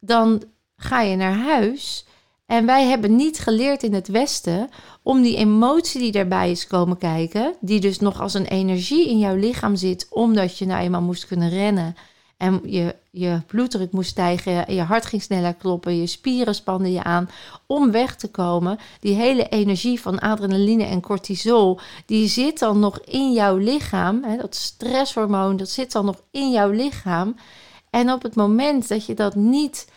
dan 0.00 0.42
ga 0.76 1.00
je 1.00 1.16
naar 1.16 1.36
huis. 1.36 2.06
En 2.46 2.66
wij 2.66 2.86
hebben 2.86 3.16
niet 3.16 3.38
geleerd 3.38 3.82
in 3.82 3.94
het 3.94 4.08
Westen 4.08 4.68
om 5.02 5.22
die 5.22 5.36
emotie 5.36 6.00
die 6.00 6.12
daarbij 6.12 6.50
is 6.50 6.66
komen 6.66 6.98
kijken, 6.98 7.54
die 7.60 7.80
dus 7.80 7.98
nog 7.98 8.20
als 8.20 8.34
een 8.34 8.46
energie 8.46 9.08
in 9.08 9.18
jouw 9.18 9.34
lichaam 9.34 9.76
zit, 9.76 10.06
omdat 10.10 10.58
je 10.58 10.66
nou 10.66 10.82
eenmaal 10.82 11.02
moest 11.02 11.26
kunnen 11.26 11.48
rennen 11.48 11.96
en 12.36 12.60
je, 12.64 12.96
je 13.10 13.40
bloeddruk 13.46 13.92
moest 13.92 14.10
stijgen, 14.10 14.74
je 14.74 14.80
hart 14.80 15.06
ging 15.06 15.22
sneller 15.22 15.54
kloppen, 15.54 15.96
je 15.96 16.06
spieren 16.06 16.54
spanden 16.54 16.92
je 16.92 17.02
aan 17.02 17.30
om 17.66 17.90
weg 17.90 18.16
te 18.16 18.30
komen. 18.30 18.78
Die 19.00 19.14
hele 19.14 19.48
energie 19.48 20.00
van 20.00 20.18
adrenaline 20.18 20.84
en 20.84 21.00
cortisol, 21.00 21.78
die 22.06 22.28
zit 22.28 22.58
dan 22.58 22.78
nog 22.78 23.00
in 23.00 23.32
jouw 23.32 23.56
lichaam. 23.56 24.24
Hè, 24.24 24.36
dat 24.36 24.54
stresshormoon, 24.54 25.56
dat 25.56 25.68
zit 25.68 25.92
dan 25.92 26.04
nog 26.04 26.22
in 26.30 26.50
jouw 26.50 26.70
lichaam. 26.70 27.36
En 27.90 28.12
op 28.12 28.22
het 28.22 28.34
moment 28.34 28.88
dat 28.88 29.06
je 29.06 29.14
dat 29.14 29.34
niet 29.34 29.88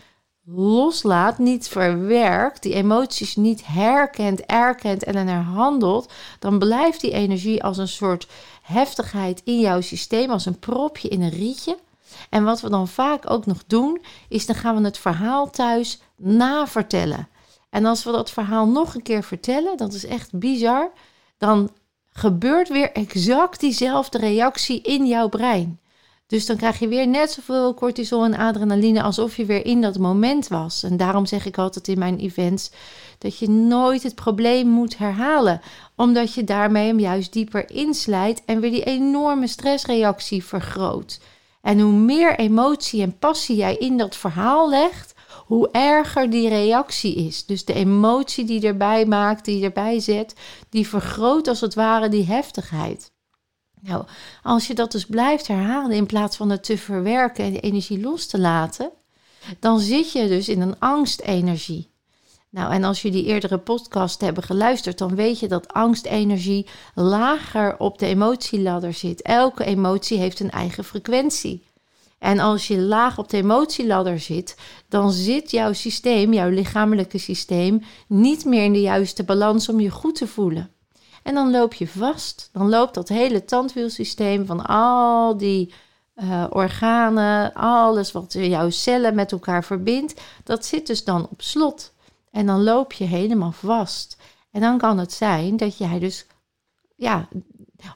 loslaat, 0.56 1.38
niet 1.38 1.68
verwerkt, 1.68 2.63
die 2.63 2.74
emoties 2.74 3.36
niet 3.36 3.62
herkent, 3.66 4.46
erkent 4.46 5.04
en 5.04 5.27
er 5.27 5.42
handelt, 5.42 6.12
dan 6.39 6.60
blijft 6.60 7.01
die 7.01 7.12
energie 7.12 7.63
als 7.63 7.77
een 7.77 7.88
soort 7.88 8.27
heftigheid 8.62 9.42
in 9.44 9.60
jouw 9.60 9.82
systeem, 9.82 10.30
als 10.30 10.46
een 10.46 10.60
propje 10.60 11.08
in 11.08 11.22
een 11.22 11.30
rietje. 11.30 11.77
En 12.30 12.44
wat 12.44 12.62
we 12.62 12.70
dan 12.70 12.88
vaak 12.88 13.30
ook 13.30 13.46
nog 13.46 13.63
doen, 13.68 14.01
is 14.30 14.46
dan 14.46 14.56
gaan 14.56 14.77
we 14.77 14.84
het 14.84 14.98
verhaal 14.98 15.50
thuis 15.50 16.01
navertellen. 16.16 17.27
En 17.70 17.86
als 17.86 18.04
we 18.04 18.12
dat 18.12 18.32
verhaal 18.32 18.68
nog 18.68 18.96
een 18.96 19.01
keer 19.01 19.24
vertellen, 19.24 19.77
dat 19.77 19.94
is 19.94 20.06
echt 20.06 20.39
bizar, 20.39 20.92
dan 21.38 21.70
gebeurt 22.12 22.70
weer 22.70 22.92
exact 22.92 23.60
diezelfde 23.60 24.18
reactie 24.18 24.82
in 24.82 25.06
jouw 25.06 25.30
brein. 25.30 25.80
Dus 26.27 26.46
dan 26.46 26.57
krijg 26.57 26.79
je 26.79 26.88
weer 26.88 27.07
net 27.07 27.31
zoveel 27.31 27.74
cortisol 27.74 28.24
en 28.24 28.38
adrenaline 28.38 29.01
alsof 29.01 29.38
je 29.38 29.46
weer 29.46 29.65
in 29.65 29.81
dat 29.81 29.98
moment 29.98 30.48
was. 30.48 30.84
En 30.84 30.98
daarom 30.98 31.25
zeg 31.25 31.46
ik 31.46 31.57
altijd 31.57 31.88
in 31.88 32.00
mijn 32.00 32.17
events 32.17 32.72
dat 33.17 33.38
je 33.38 33.50
nooit 33.50 34.03
het 34.03 34.15
probleem 34.15 34.67
moet 34.67 34.98
herhalen, 34.98 35.62
omdat 35.96 36.34
je 36.34 36.43
daarmee 36.43 36.88
hem 36.88 37.00
juist 37.00 37.34
dieper 37.34 37.69
inslijt 37.69 38.41
en 38.46 38.60
weer 38.60 38.72
die 38.72 38.84
enorme 38.84 39.48
stressreactie 39.48 40.43
vergroot. 40.43 41.19
En 41.62 41.79
hoe 41.79 41.93
meer 41.93 42.39
emotie 42.39 43.01
en 43.01 43.17
passie 43.17 43.55
jij 43.55 43.75
in 43.75 43.98
dat 43.98 44.15
verhaal 44.15 44.69
legt, 44.69 45.13
hoe 45.46 45.69
erger 45.72 46.29
die 46.29 46.50
reactie 46.50 47.15
is. 47.15 47.46
Dus 47.46 47.65
de 47.65 47.74
emotie 47.74 48.46
die 48.46 48.67
erbij 48.67 49.05
maakt, 49.05 49.46
die 49.46 49.63
erbij 49.63 50.00
zet, 50.00 50.34
die 50.69 50.88
vergroot 50.88 51.48
als 51.48 51.62
het 51.62 51.74
ware 51.74 52.10
die 52.10 52.25
heftigheid. 52.25 53.12
Nou, 53.81 54.05
als 54.43 54.67
je 54.67 54.74
dat 54.74 54.91
dus 54.91 55.05
blijft 55.05 55.48
herhalen 55.48 55.96
in 55.96 56.05
plaats 56.05 56.38
van 56.38 56.50
het 56.50 56.63
te 56.63 56.77
verwerken 56.77 57.46
en 57.46 57.53
de 57.53 57.60
energie 57.60 58.01
los 58.01 58.25
te 58.25 58.39
laten, 58.39 58.91
dan 59.60 59.79
zit 59.79 60.12
je 60.12 60.27
dus 60.27 60.50
in 60.50 60.62
een 60.62 60.79
angstenergie. 60.79 61.89
Nou, 62.50 62.74
en 62.74 62.84
als 62.84 63.01
je 63.01 63.12
die 63.12 63.25
eerdere 63.25 63.57
podcast 63.57 64.22
hebben 64.22 64.43
geluisterd, 64.43 64.98
dan 64.98 65.15
weet 65.15 65.39
je 65.39 65.48
dat 65.48 65.74
angstenergie 65.74 66.67
lager 66.96 67.77
op 67.77 68.00
de 68.00 68.05
emotieladder 68.05 68.93
zit. 68.93 69.22
Elke 69.22 69.63
emotie 69.63 70.17
heeft 70.17 70.39
een 70.39 70.51
eigen 70.51 70.84
frequentie. 70.84 71.65
En 72.19 72.39
als 72.39 72.67
je 72.67 72.79
laag 72.79 73.17
op 73.17 73.29
de 73.29 73.38
emotieladder 73.38 74.19
zit, 74.19 74.57
dan 74.89 75.12
zit 75.12 75.51
jouw 75.51 75.74
systeem, 75.74 76.34
jouw 76.34 76.50
lichamelijke 76.50 77.17
systeem, 77.17 77.84
niet 78.07 78.46
meer 78.46 78.63
in 78.63 78.74
de 78.74 78.81
juiste 78.81 79.24
balans 79.24 79.69
om 79.69 79.79
je 79.79 79.89
goed 79.89 80.15
te 80.15 80.27
voelen. 80.27 80.72
En 81.27 81.34
dan 81.34 81.51
loop 81.51 81.74
je 81.74 81.88
vast. 81.88 82.50
Dan 82.51 82.69
loopt 82.69 82.93
dat 82.93 83.10
hele 83.10 83.46
tandwielsysteem 83.46 84.46
van 84.46 84.65
al 84.65 85.38
die 85.38 85.74
uh, 86.15 86.46
organen, 86.50 87.53
alles 87.53 88.12
wat 88.12 88.34
jouw 88.34 88.69
cellen 88.69 89.15
met 89.15 89.31
elkaar 89.31 89.63
verbindt, 89.63 90.22
dat 90.43 90.65
zit 90.65 90.88
dus 90.88 91.03
dan 91.03 91.27
op 91.29 91.41
slot. 91.41 91.93
En 92.31 92.46
dan 92.46 92.63
loop 92.63 92.93
je 92.93 93.03
helemaal 93.03 93.51
vast. 93.51 94.17
En 94.51 94.62
dan 94.62 94.77
kan 94.77 94.98
het 94.98 95.13
zijn 95.13 95.57
dat 95.57 95.77
jij 95.77 96.00
dus 96.00 96.25
ja, 96.96 97.27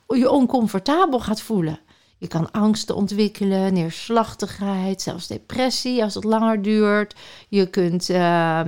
je 0.07 0.29
oncomfortabel 0.29 1.19
gaat 1.19 1.41
voelen. 1.41 1.79
Je 2.17 2.27
kan 2.27 2.51
angsten 2.51 2.95
ontwikkelen, 2.95 3.73
neerslachtigheid, 3.73 5.01
zelfs 5.01 5.27
depressie 5.27 6.03
als 6.03 6.13
het 6.13 6.23
langer 6.23 6.61
duurt. 6.61 7.15
Je 7.50 7.69
kunt 7.69 8.09
uh, 8.09 8.61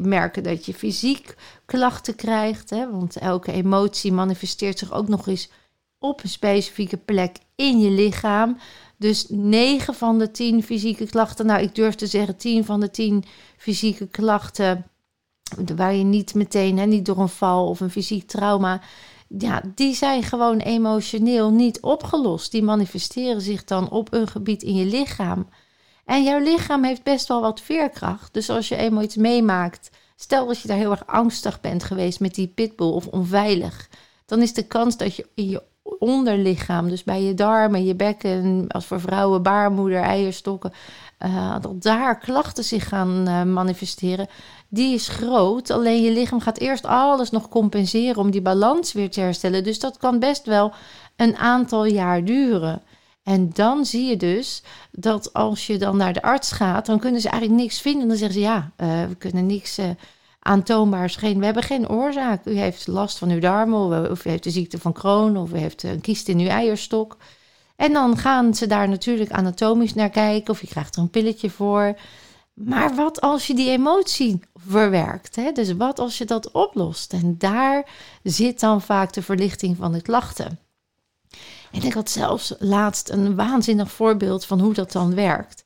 merken 0.00 0.42
dat 0.42 0.66
je 0.66 0.74
fysiek 0.74 1.34
klachten 1.70 2.14
krijgt, 2.14 2.70
hè, 2.70 2.90
want 2.90 3.16
elke 3.16 3.52
emotie 3.52 4.12
manifesteert 4.12 4.78
zich 4.78 4.92
ook 4.92 5.08
nog 5.08 5.26
eens 5.26 5.50
op 5.98 6.22
een 6.22 6.28
specifieke 6.28 6.96
plek 6.96 7.36
in 7.54 7.80
je 7.80 7.90
lichaam. 7.90 8.56
Dus 8.96 9.26
9 9.28 9.94
van 9.94 10.18
de 10.18 10.30
10 10.30 10.62
fysieke 10.62 11.06
klachten, 11.06 11.46
nou 11.46 11.62
ik 11.62 11.74
durf 11.74 11.94
te 11.94 12.06
zeggen 12.06 12.36
10 12.36 12.64
van 12.64 12.80
de 12.80 12.90
10 12.90 13.24
fysieke 13.56 14.06
klachten, 14.06 14.86
waar 15.76 15.94
je 15.94 16.04
niet 16.04 16.34
meteen, 16.34 16.78
hè, 16.78 16.86
niet 16.86 17.06
door 17.06 17.18
een 17.18 17.28
val 17.28 17.68
of 17.68 17.80
een 17.80 17.90
fysiek 17.90 18.28
trauma, 18.28 18.80
ja, 19.38 19.62
die 19.74 19.94
zijn 19.94 20.22
gewoon 20.22 20.58
emotioneel 20.58 21.50
niet 21.50 21.80
opgelost. 21.80 22.50
Die 22.50 22.62
manifesteren 22.62 23.40
zich 23.40 23.64
dan 23.64 23.90
op 23.90 24.12
een 24.12 24.28
gebied 24.28 24.62
in 24.62 24.74
je 24.74 24.86
lichaam. 24.86 25.48
En 26.04 26.22
jouw 26.22 26.38
lichaam 26.38 26.84
heeft 26.84 27.02
best 27.02 27.28
wel 27.28 27.40
wat 27.40 27.60
veerkracht. 27.60 28.34
Dus 28.34 28.50
als 28.50 28.68
je 28.68 28.76
eenmaal 28.76 29.02
iets 29.02 29.16
meemaakt, 29.16 29.90
stel 30.20 30.46
dat 30.46 30.60
je 30.60 30.68
daar 30.68 30.76
heel 30.76 30.90
erg 30.90 31.06
angstig 31.06 31.60
bent 31.60 31.84
geweest 31.84 32.20
met 32.20 32.34
die 32.34 32.48
pitbull 32.48 32.90
of 32.90 33.06
onveilig, 33.06 33.88
dan 34.26 34.42
is 34.42 34.54
de 34.54 34.66
kans 34.66 34.96
dat 34.96 35.16
je 35.16 35.26
in 35.34 35.48
je 35.48 35.62
onderlichaam, 35.98 36.88
dus 36.88 37.04
bij 37.04 37.22
je 37.22 37.34
darmen, 37.34 37.84
je 37.84 37.94
bekken, 37.94 38.64
als 38.68 38.86
voor 38.86 39.00
vrouwen 39.00 39.42
baarmoeder, 39.42 40.02
eierstokken, 40.02 40.72
uh, 41.18 41.56
dat 41.60 41.82
daar 41.82 42.18
klachten 42.18 42.64
zich 42.64 42.88
gaan 42.88 43.28
uh, 43.28 43.42
manifesteren, 43.42 44.28
die 44.68 44.94
is 44.94 45.08
groot. 45.08 45.70
Alleen 45.70 46.02
je 46.02 46.10
lichaam 46.10 46.40
gaat 46.40 46.58
eerst 46.58 46.84
alles 46.84 47.30
nog 47.30 47.48
compenseren 47.48 48.16
om 48.16 48.30
die 48.30 48.42
balans 48.42 48.92
weer 48.92 49.10
te 49.10 49.20
herstellen. 49.20 49.64
Dus 49.64 49.78
dat 49.78 49.96
kan 49.96 50.18
best 50.18 50.46
wel 50.46 50.72
een 51.16 51.36
aantal 51.36 51.84
jaar 51.84 52.24
duren. 52.24 52.82
En 53.22 53.50
dan 53.52 53.84
zie 53.84 54.08
je 54.08 54.16
dus 54.16 54.62
dat 54.90 55.32
als 55.32 55.66
je 55.66 55.78
dan 55.78 55.96
naar 55.96 56.12
de 56.12 56.22
arts 56.22 56.52
gaat, 56.52 56.86
dan 56.86 56.98
kunnen 56.98 57.20
ze 57.20 57.28
eigenlijk 57.28 57.62
niks 57.62 57.80
vinden. 57.80 58.08
Dan 58.08 58.16
zeggen 58.16 58.40
ze 58.40 58.44
ja, 58.44 58.72
uh, 58.76 59.04
we 59.04 59.14
kunnen 59.14 59.46
niks 59.46 59.78
uh, 59.78 59.90
aantoonbaars. 60.38 61.16
Geen, 61.16 61.38
we 61.38 61.44
hebben 61.44 61.62
geen 61.62 61.88
oorzaak. 61.88 62.46
U 62.46 62.56
heeft 62.58 62.86
last 62.86 63.18
van 63.18 63.30
uw 63.30 63.40
darmen, 63.40 64.10
of 64.10 64.24
u 64.24 64.30
heeft 64.30 64.44
de 64.44 64.50
ziekte 64.50 64.78
van 64.78 64.92
Crohn, 64.92 65.36
of 65.36 65.52
u 65.52 65.58
heeft 65.58 65.82
een 65.82 66.00
kiest 66.00 66.28
in 66.28 66.38
uw 66.38 66.48
eierstok. 66.48 67.16
En 67.76 67.92
dan 67.92 68.16
gaan 68.16 68.54
ze 68.54 68.66
daar 68.66 68.88
natuurlijk 68.88 69.30
anatomisch 69.30 69.94
naar 69.94 70.10
kijken, 70.10 70.52
of 70.52 70.60
je 70.60 70.66
krijgt 70.66 70.96
er 70.96 71.02
een 71.02 71.10
pilletje 71.10 71.50
voor. 71.50 71.98
Maar 72.54 72.94
wat 72.94 73.20
als 73.20 73.46
je 73.46 73.54
die 73.54 73.70
emotie 73.70 74.40
verwerkt? 74.54 75.36
Hè? 75.36 75.52
Dus 75.52 75.72
wat 75.72 75.98
als 75.98 76.18
je 76.18 76.24
dat 76.24 76.50
oplost? 76.50 77.12
En 77.12 77.34
daar 77.38 77.88
zit 78.22 78.60
dan 78.60 78.82
vaak 78.82 79.12
de 79.12 79.22
verlichting 79.22 79.76
van 79.76 79.92
de 79.92 80.02
klachten. 80.02 80.58
En 81.70 81.82
ik 81.82 81.92
had 81.92 82.10
zelfs 82.10 82.54
laatst 82.58 83.10
een 83.10 83.34
waanzinnig 83.36 83.90
voorbeeld 83.92 84.46
van 84.46 84.60
hoe 84.60 84.74
dat 84.74 84.92
dan 84.92 85.14
werkt. 85.14 85.64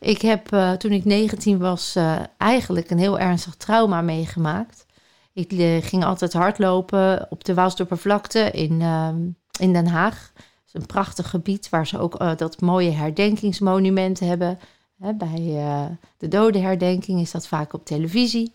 Ik 0.00 0.22
heb 0.22 0.52
uh, 0.52 0.72
toen 0.72 0.92
ik 0.92 1.04
19 1.04 1.58
was 1.58 1.96
uh, 1.96 2.16
eigenlijk 2.36 2.90
een 2.90 2.98
heel 2.98 3.18
ernstig 3.18 3.54
trauma 3.54 4.00
meegemaakt. 4.00 4.86
Ik 5.32 5.52
uh, 5.52 5.82
ging 5.82 6.04
altijd 6.04 6.32
hardlopen 6.32 7.26
op 7.30 7.44
de 7.44 7.54
Waalsdorpervlakte 7.54 8.50
in, 8.50 8.80
ehm, 8.80 9.16
in 9.58 9.72
Den 9.72 9.86
Haag. 9.86 10.32
Is 10.66 10.74
een 10.74 10.86
prachtig 10.86 11.30
gebied 11.30 11.68
waar 11.68 11.86
ze 11.86 11.98
ook 11.98 12.38
dat 12.38 12.60
mooie 12.60 12.90
herdenkingsmonument 12.90 14.20
hebben. 14.20 14.58
Hè, 14.98 15.14
bij 15.14 15.58
de 16.16 16.28
dodenherdenking 16.28 17.20
is 17.20 17.30
dat 17.30 17.46
vaak 17.46 17.72
op 17.72 17.84
televisie. 17.84 18.52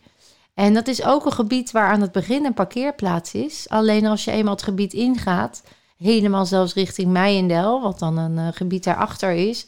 En 0.54 0.74
dat 0.74 0.88
is 0.88 1.04
ook 1.04 1.26
een 1.26 1.32
gebied 1.32 1.72
waar 1.72 1.92
aan 1.92 2.02
het 2.02 2.12
begin 2.12 2.46
een 2.46 2.54
parkeerplaats 2.54 3.34
is. 3.34 3.70
Alleen 3.70 4.06
als 4.06 4.24
je 4.24 4.32
eenmaal 4.32 4.54
het 4.54 4.64
gebied 4.64 4.94
ingaat, 4.94 5.64
helemaal 6.00 6.46
zelfs 6.46 6.74
richting 6.74 7.12
Meijendel, 7.12 7.82
wat 7.82 8.00
dan 8.00 8.18
een 8.18 8.38
uh, 8.38 8.48
gebied 8.52 8.84
daarachter 8.84 9.32
is, 9.32 9.66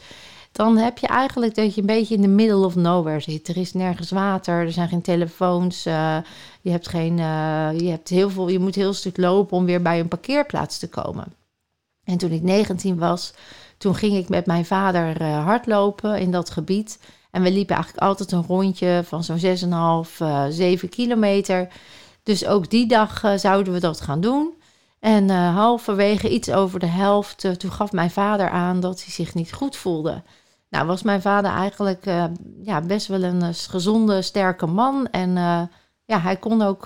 dan 0.51 0.77
heb 0.77 0.97
je 0.97 1.07
eigenlijk 1.07 1.55
dat 1.55 1.75
je 1.75 1.81
een 1.81 1.87
beetje 1.87 2.15
in 2.15 2.21
de 2.21 2.27
middle 2.27 2.65
of 2.65 2.75
nowhere 2.75 3.19
zit. 3.19 3.47
Er 3.47 3.57
is 3.57 3.73
nergens 3.73 4.11
water, 4.11 4.53
er 4.53 4.71
zijn 4.71 4.87
geen 4.87 5.01
telefoons, 5.01 5.87
uh, 5.87 6.17
je 6.61 6.69
hebt 6.71 6.87
geen, 6.87 7.17
uh, 7.17 7.69
je 7.79 7.89
hebt 7.89 8.09
heel 8.09 8.29
veel, 8.29 8.49
je 8.49 8.59
moet 8.59 8.75
heel 8.75 8.93
stuk 8.93 9.17
lopen 9.17 9.57
om 9.57 9.65
weer 9.65 9.81
bij 9.81 9.99
een 9.99 10.07
parkeerplaats 10.07 10.77
te 10.77 10.89
komen. 10.89 11.33
En 12.03 12.17
toen 12.17 12.31
ik 12.31 12.41
19 12.41 12.97
was, 12.97 13.33
toen 13.77 13.95
ging 13.95 14.15
ik 14.17 14.29
met 14.29 14.45
mijn 14.45 14.65
vader 14.65 15.23
hardlopen 15.23 16.19
in 16.19 16.31
dat 16.31 16.49
gebied. 16.49 16.99
En 17.31 17.41
we 17.41 17.51
liepen 17.51 17.75
eigenlijk 17.75 18.03
altijd 18.05 18.31
een 18.31 18.45
rondje 18.47 19.01
van 19.05 19.23
zo'n 19.23 19.39
6,5, 19.39 19.43
7 20.49 20.89
kilometer. 20.89 21.67
Dus 22.23 22.45
ook 22.45 22.69
die 22.69 22.87
dag 22.87 23.23
zouden 23.35 23.73
we 23.73 23.79
dat 23.79 24.01
gaan 24.01 24.21
doen. 24.21 24.53
En 25.01 25.29
uh, 25.29 25.55
halverwege, 25.55 26.29
iets 26.29 26.51
over 26.51 26.79
de 26.79 26.85
helft, 26.85 27.43
uh, 27.43 27.51
toen 27.51 27.71
gaf 27.71 27.91
mijn 27.91 28.11
vader 28.11 28.49
aan 28.49 28.79
dat 28.79 29.03
hij 29.03 29.13
zich 29.13 29.33
niet 29.33 29.53
goed 29.53 29.75
voelde. 29.75 30.23
Nou, 30.69 30.87
was 30.87 31.01
mijn 31.03 31.21
vader 31.21 31.51
eigenlijk 31.51 32.05
uh, 32.05 32.23
ja, 32.63 32.81
best 32.81 33.07
wel 33.07 33.23
een 33.23 33.53
gezonde, 33.53 34.21
sterke 34.21 34.65
man. 34.65 35.07
En 35.07 35.33
ja, 36.05 36.19
hij 36.19 36.37
kon 36.37 36.61
ook 36.61 36.85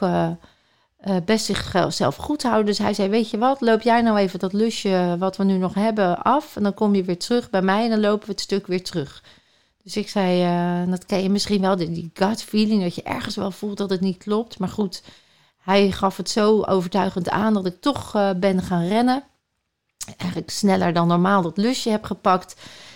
best 1.25 1.45
zichzelf 1.45 2.15
goed 2.15 2.43
houden. 2.43 2.65
Dus 2.65 2.77
hij 2.77 2.93
zei, 2.93 3.09
weet 3.09 3.29
je 3.29 3.37
wat, 3.37 3.61
loop 3.61 3.81
jij 3.81 4.01
nou 4.01 4.17
even 4.17 4.39
dat 4.39 4.53
lusje 4.53 5.15
wat 5.19 5.37
we 5.37 5.43
nu 5.43 5.57
nog 5.57 5.73
hebben 5.73 6.21
af. 6.21 6.55
En 6.55 6.63
dan 6.63 6.73
kom 6.73 6.95
je 6.95 7.03
weer 7.03 7.19
terug 7.19 7.49
bij 7.49 7.61
mij 7.61 7.83
en 7.83 7.89
dan 7.89 7.99
lopen 7.99 8.25
we 8.25 8.31
het 8.31 8.41
stuk 8.41 8.67
weer 8.67 8.83
terug. 8.83 9.23
Dus 9.83 9.97
ik 9.97 10.09
zei, 10.09 10.89
dat 10.89 11.05
ken 11.05 11.23
je 11.23 11.29
misschien 11.29 11.61
wel, 11.61 11.75
die 11.75 12.11
gut 12.13 12.43
feeling, 12.43 12.81
dat 12.83 12.95
je 12.95 13.03
ergens 13.03 13.35
wel 13.35 13.51
voelt 13.51 13.77
dat 13.77 13.89
het 13.89 14.01
niet 14.01 14.17
klopt. 14.17 14.59
Maar 14.59 14.69
goed, 14.69 15.03
hij 15.65 15.91
gaf 15.91 16.17
het 16.17 16.29
zo 16.29 16.61
overtuigend 16.61 17.29
aan 17.29 17.53
dat 17.53 17.65
ik 17.65 17.81
toch 17.81 18.15
uh, 18.15 18.29
ben 18.39 18.61
gaan 18.61 18.87
rennen. 18.87 19.23
Eigenlijk 20.17 20.49
sneller 20.49 20.93
dan 20.93 21.07
normaal 21.07 21.41
dat 21.41 21.57
lusje 21.57 21.89
heb 21.89 22.03
gepakt. 22.03 22.55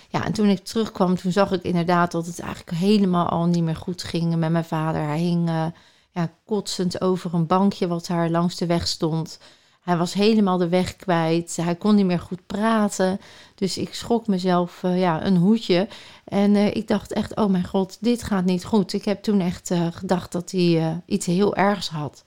Ja, 0.09 0.25
en 0.25 0.33
toen 0.33 0.47
ik 0.47 0.63
terugkwam, 0.65 1.15
toen 1.15 1.31
zag 1.31 1.51
ik 1.51 1.63
inderdaad 1.63 2.11
dat 2.11 2.25
het 2.25 2.39
eigenlijk 2.39 2.77
helemaal 2.77 3.27
al 3.27 3.45
niet 3.45 3.63
meer 3.63 3.75
goed 3.75 4.03
ging 4.03 4.35
met 4.35 4.51
mijn 4.51 4.65
vader. 4.65 5.01
Hij 5.01 5.19
hing 5.19 5.49
uh, 5.49 5.65
ja, 6.11 6.29
kotsend 6.45 7.01
over 7.01 7.33
een 7.33 7.47
bankje 7.47 7.87
wat 7.87 8.05
daar 8.07 8.29
langs 8.29 8.55
de 8.55 8.65
weg 8.65 8.87
stond. 8.87 9.39
Hij 9.81 9.97
was 9.97 10.13
helemaal 10.13 10.57
de 10.57 10.69
weg 10.69 10.95
kwijt. 10.95 11.55
Hij 11.55 11.75
kon 11.75 11.95
niet 11.95 12.05
meer 12.05 12.19
goed 12.19 12.45
praten. 12.47 13.19
Dus 13.55 13.77
ik 13.77 13.93
schrok 13.93 14.27
mezelf 14.27 14.83
uh, 14.83 14.99
ja, 14.99 15.25
een 15.25 15.37
hoedje. 15.37 15.87
En 16.25 16.55
ik 16.55 16.87
dacht 16.87 17.13
echt, 17.13 17.35
oh 17.35 17.49
mijn 17.49 17.67
god, 17.67 17.97
dit 17.99 18.23
gaat 18.23 18.45
niet 18.45 18.65
goed. 18.65 18.93
Ik 18.93 19.05
heb 19.05 19.23
toen 19.23 19.39
echt 19.39 19.71
gedacht 19.91 20.31
dat 20.31 20.51
hij 20.51 21.01
iets 21.05 21.25
heel 21.25 21.55
ergs 21.55 21.89
had. 21.89 22.23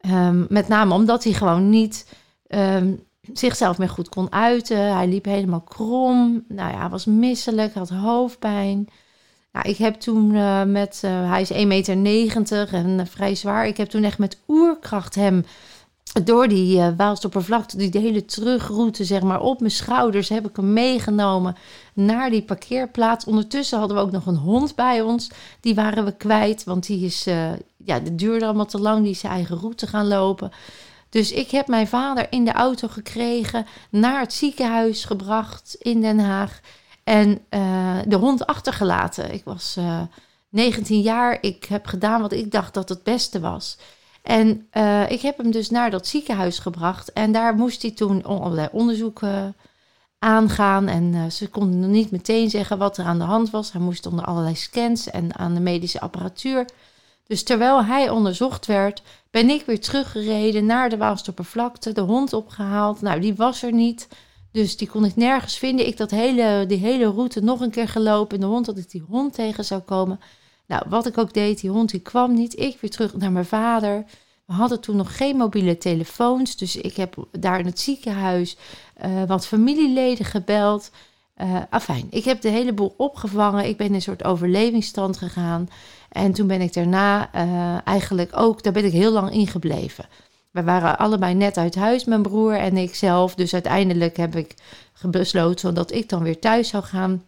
Um, 0.00 0.46
met 0.48 0.68
name 0.68 0.94
omdat 0.94 1.24
hij 1.24 1.32
gewoon 1.32 1.70
niet 1.70 2.06
um, 2.48 3.04
zichzelf 3.32 3.78
meer 3.78 3.88
goed 3.88 4.08
kon 4.08 4.32
uiten. 4.32 4.96
Hij 4.96 5.08
liep 5.08 5.24
helemaal 5.24 5.60
krom. 5.60 6.44
Nou 6.48 6.72
ja, 6.72 6.78
hij 6.78 6.88
was 6.88 7.04
misselijk, 7.04 7.74
had 7.74 7.88
hoofdpijn. 7.88 8.88
Nou, 9.52 9.68
ik 9.68 9.76
heb 9.76 9.94
toen 9.94 10.34
uh, 10.34 10.62
met, 10.62 11.02
uh, 11.04 11.30
hij 11.30 11.40
is 11.40 11.52
1,90 11.52 11.56
meter 11.66 12.74
en 12.74 12.98
uh, 12.98 13.06
vrij 13.06 13.34
zwaar. 13.34 13.66
Ik 13.66 13.76
heb 13.76 13.88
toen 13.88 14.04
echt 14.04 14.18
met 14.18 14.38
oerkracht 14.48 15.14
hem 15.14 15.44
door 16.24 16.48
die 16.48 16.76
uh, 16.76 16.88
Waalstoppervlakte, 16.96 17.76
die 17.76 18.00
hele 18.00 18.24
terugroute, 18.24 19.04
zeg 19.04 19.22
maar, 19.22 19.40
op 19.40 19.60
mijn 19.60 19.72
schouders 19.72 20.28
heb 20.28 20.48
ik 20.48 20.56
hem 20.56 20.72
meegenomen 20.72 21.56
naar 21.96 22.30
die 22.30 22.42
parkeerplaats. 22.42 23.24
Ondertussen 23.24 23.78
hadden 23.78 23.96
we 23.96 24.02
ook 24.02 24.10
nog 24.10 24.26
een 24.26 24.36
hond 24.36 24.74
bij 24.74 25.00
ons. 25.00 25.30
Die 25.60 25.74
waren 25.74 26.04
we 26.04 26.16
kwijt, 26.16 26.64
want 26.64 26.86
die 26.86 27.04
is, 27.04 27.24
ja, 27.76 28.00
dat 28.00 28.18
duurde 28.18 28.44
allemaal 28.44 28.66
te 28.66 28.80
lang, 28.80 29.02
die 29.02 29.10
is 29.10 29.20
zijn 29.20 29.32
eigen 29.32 29.58
route 29.58 29.86
gaan 29.86 30.06
lopen. 30.06 30.52
Dus 31.16 31.32
ik 31.32 31.50
heb 31.50 31.66
mijn 31.66 31.88
vader 31.88 32.26
in 32.30 32.44
de 32.44 32.52
auto 32.52 32.88
gekregen, 32.88 33.66
naar 33.90 34.20
het 34.20 34.32
ziekenhuis 34.32 35.04
gebracht 35.04 35.76
in 35.78 36.00
Den 36.00 36.18
Haag 36.18 36.60
en 37.04 37.28
uh, 37.50 37.98
de 38.06 38.16
hond 38.16 38.46
achtergelaten. 38.46 39.32
Ik 39.32 39.44
was 39.44 39.76
uh, 39.78 40.00
eh, 40.00 40.06
19 40.48 41.00
jaar, 41.00 41.38
ik 41.40 41.64
heb 41.64 41.86
gedaan 41.86 42.20
wat 42.20 42.32
ik 42.32 42.50
dacht 42.50 42.74
dat 42.74 42.88
het 42.88 43.02
beste 43.02 43.40
was. 43.40 43.78
En 44.22 44.68
ik 45.08 45.20
heb 45.20 45.36
hem 45.36 45.50
dus 45.50 45.70
naar 45.70 45.90
dat 45.90 46.06
ziekenhuis 46.06 46.58
gebracht 46.58 47.12
en 47.12 47.32
daar 47.32 47.54
moest 47.54 47.82
hij 47.82 47.90
toen 47.90 48.24
allerlei 48.24 48.68
onderzoeken 48.72 49.54
aangaan. 50.18 50.88
En 50.88 51.32
ze 51.32 51.48
konden 51.48 51.80
nog 51.80 51.90
niet 51.90 52.10
meteen 52.10 52.50
zeggen 52.50 52.78
wat 52.78 52.98
er 52.98 53.04
aan 53.04 53.18
de 53.18 53.24
hand 53.24 53.50
was. 53.50 53.72
Hij 53.72 53.80
moest 53.80 54.06
onder 54.06 54.24
allerlei 54.24 54.54
scans 54.54 55.10
en 55.10 55.36
aan 55.36 55.54
de 55.54 55.60
medische 55.60 56.00
apparatuur. 56.00 56.66
Dus 57.26 57.42
terwijl 57.42 57.84
hij 57.84 58.10
onderzocht 58.10 58.66
werd, 58.66 59.02
ben 59.30 59.50
ik 59.50 59.66
weer 59.66 59.80
teruggereden 59.80 60.66
naar 60.66 60.88
de 60.88 60.96
Waalstoppervlakte, 60.96 61.92
de 61.92 62.00
hond 62.00 62.32
opgehaald. 62.32 63.00
Nou, 63.00 63.20
die 63.20 63.34
was 63.34 63.62
er 63.62 63.72
niet. 63.72 64.08
Dus 64.52 64.76
die 64.76 64.88
kon 64.88 65.04
ik 65.04 65.16
nergens 65.16 65.58
vinden. 65.58 65.86
Ik 65.86 65.96
dat 65.96 66.10
hele, 66.10 66.64
die 66.68 66.78
hele 66.78 67.04
route 67.04 67.40
nog 67.40 67.60
een 67.60 67.70
keer 67.70 67.88
gelopen 67.88 68.34
in 68.34 68.40
de 68.40 68.46
hond, 68.46 68.66
dat 68.66 68.78
ik 68.78 68.90
die 68.90 69.04
hond 69.08 69.34
tegen 69.34 69.64
zou 69.64 69.80
komen. 69.80 70.20
Nou, 70.66 70.82
wat 70.88 71.06
ik 71.06 71.18
ook 71.18 71.32
deed, 71.32 71.60
die 71.60 71.70
hond 71.70 71.90
die 71.90 72.00
kwam 72.00 72.34
niet. 72.34 72.58
Ik 72.58 72.80
weer 72.80 72.90
terug 72.90 73.14
naar 73.14 73.32
mijn 73.32 73.44
vader. 73.44 74.04
We 74.46 74.52
hadden 74.52 74.80
toen 74.80 74.96
nog 74.96 75.16
geen 75.16 75.36
mobiele 75.36 75.78
telefoons. 75.78 76.56
Dus 76.56 76.76
ik 76.76 76.96
heb 76.96 77.26
daar 77.30 77.58
in 77.58 77.66
het 77.66 77.80
ziekenhuis 77.80 78.56
uh, 79.04 79.24
wat 79.24 79.46
familieleden 79.46 80.24
gebeld. 80.24 80.90
Uh, 81.42 81.56
afijn, 81.70 82.06
ik 82.10 82.24
heb 82.24 82.40
de 82.40 82.48
hele 82.48 82.72
boel 82.72 82.94
opgevangen. 82.96 83.68
Ik 83.68 83.76
ben 83.76 83.86
in 83.86 83.94
een 83.94 84.02
soort 84.02 84.24
overlevingsstand 84.24 85.16
gegaan. 85.16 85.68
En 86.08 86.32
toen 86.32 86.46
ben 86.46 86.60
ik 86.60 86.72
daarna 86.72 87.34
uh, 87.34 87.80
eigenlijk 87.84 88.30
ook, 88.34 88.62
daar 88.62 88.72
ben 88.72 88.84
ik 88.84 88.92
heel 88.92 89.12
lang 89.12 89.32
in 89.32 89.46
gebleven. 89.46 90.08
We 90.50 90.62
waren 90.62 90.98
allebei 90.98 91.34
net 91.34 91.56
uit 91.56 91.74
huis, 91.74 92.04
mijn 92.04 92.22
broer 92.22 92.54
en 92.54 92.76
ik 92.76 92.94
zelf. 92.94 93.34
Dus 93.34 93.52
uiteindelijk 93.52 94.16
heb 94.16 94.36
ik 94.36 94.54
besloten 95.02 95.74
dat 95.74 95.92
ik 95.92 96.08
dan 96.08 96.22
weer 96.22 96.38
thuis 96.38 96.68
zou 96.68 96.84
gaan 96.84 97.24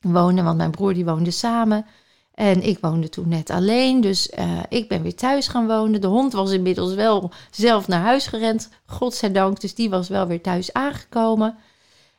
wonen. 0.00 0.44
Want 0.44 0.56
mijn 0.56 0.70
broer 0.70 0.94
die 0.94 1.04
woonde 1.04 1.30
samen. 1.30 1.86
En 2.34 2.62
ik 2.62 2.78
woonde 2.80 3.08
toen 3.08 3.28
net 3.28 3.50
alleen. 3.50 4.00
Dus 4.00 4.30
uh, 4.38 4.60
ik 4.68 4.88
ben 4.88 5.02
weer 5.02 5.14
thuis 5.14 5.48
gaan 5.48 5.66
wonen. 5.66 6.00
De 6.00 6.06
hond 6.06 6.32
was 6.32 6.50
inmiddels 6.50 6.94
wel 6.94 7.30
zelf 7.50 7.88
naar 7.88 8.00
huis 8.00 8.26
gerend. 8.26 8.68
Godzijdank. 8.86 9.60
Dus 9.60 9.74
die 9.74 9.90
was 9.90 10.08
wel 10.08 10.26
weer 10.26 10.40
thuis 10.40 10.72
aangekomen. 10.72 11.56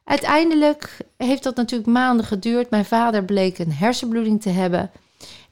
Uiteindelijk 0.03 0.97
heeft 1.17 1.43
dat 1.43 1.55
natuurlijk 1.55 1.89
maanden 1.89 2.25
geduurd. 2.25 2.69
Mijn 2.69 2.85
vader 2.85 3.25
bleek 3.25 3.59
een 3.59 3.73
hersenbloeding 3.73 4.41
te 4.41 4.49
hebben. 4.49 4.91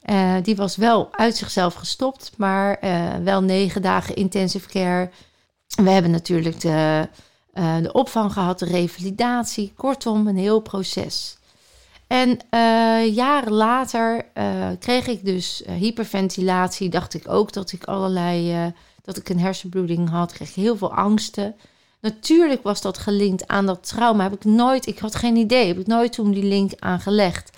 Uh, 0.10 0.36
die 0.44 0.56
was 0.56 0.76
wel 0.76 1.08
uit 1.12 1.38
zichzelf 1.38 1.74
gestopt, 1.74 2.32
maar 2.38 2.78
uh, 2.84 3.16
wel 3.24 3.42
negen 3.42 3.82
dagen 3.82 4.16
intensive 4.16 4.70
care. 4.70 5.10
We 5.76 5.90
hebben 5.90 6.12
natuurlijk 6.12 6.60
de, 6.60 7.08
de 7.54 7.90
opvang 7.94 8.34
gehad, 8.34 8.60
de 8.60 8.66
revalidatie. 8.66 9.74
Kortom, 9.76 10.28
een 10.28 10.38
heel 10.38 10.60
proces. 10.60 11.38
En 12.12 12.40
jaren 13.14 13.54
later 13.54 14.26
kreeg 14.80 15.08
ik 15.08 15.26
dus 15.26 15.64
hyperventilatie. 15.80 16.90
Dacht 16.90 17.14
ik 17.14 17.30
ook 17.30 17.54
dat 17.54 17.72
ik 17.72 17.84
allerlei, 17.84 18.74
dat 19.02 19.18
ik 19.18 19.30
een 19.30 19.40
hersenbloeding 19.40 20.10
had. 20.10 20.34
Kreeg 20.34 20.56
heel 20.56 20.78
veel 20.78 20.94
angsten. 20.94 21.56
Natuurlijk 22.02 22.64
was 22.64 22.82
dat 22.82 22.98
gelinkt 22.98 23.48
aan 23.48 23.66
dat 23.66 23.88
trauma. 23.88 24.24
Heb 24.24 24.34
ik 24.34 24.44
nooit, 24.44 24.88
ik 24.88 25.00
had 25.00 25.16
geen 25.16 25.36
idee. 25.36 25.68
Heb 25.68 25.80
ik 25.80 25.88
nooit 25.88 26.14
toen 26.14 26.32
die 26.32 26.44
link 26.44 26.72
aangelegd. 26.80 27.58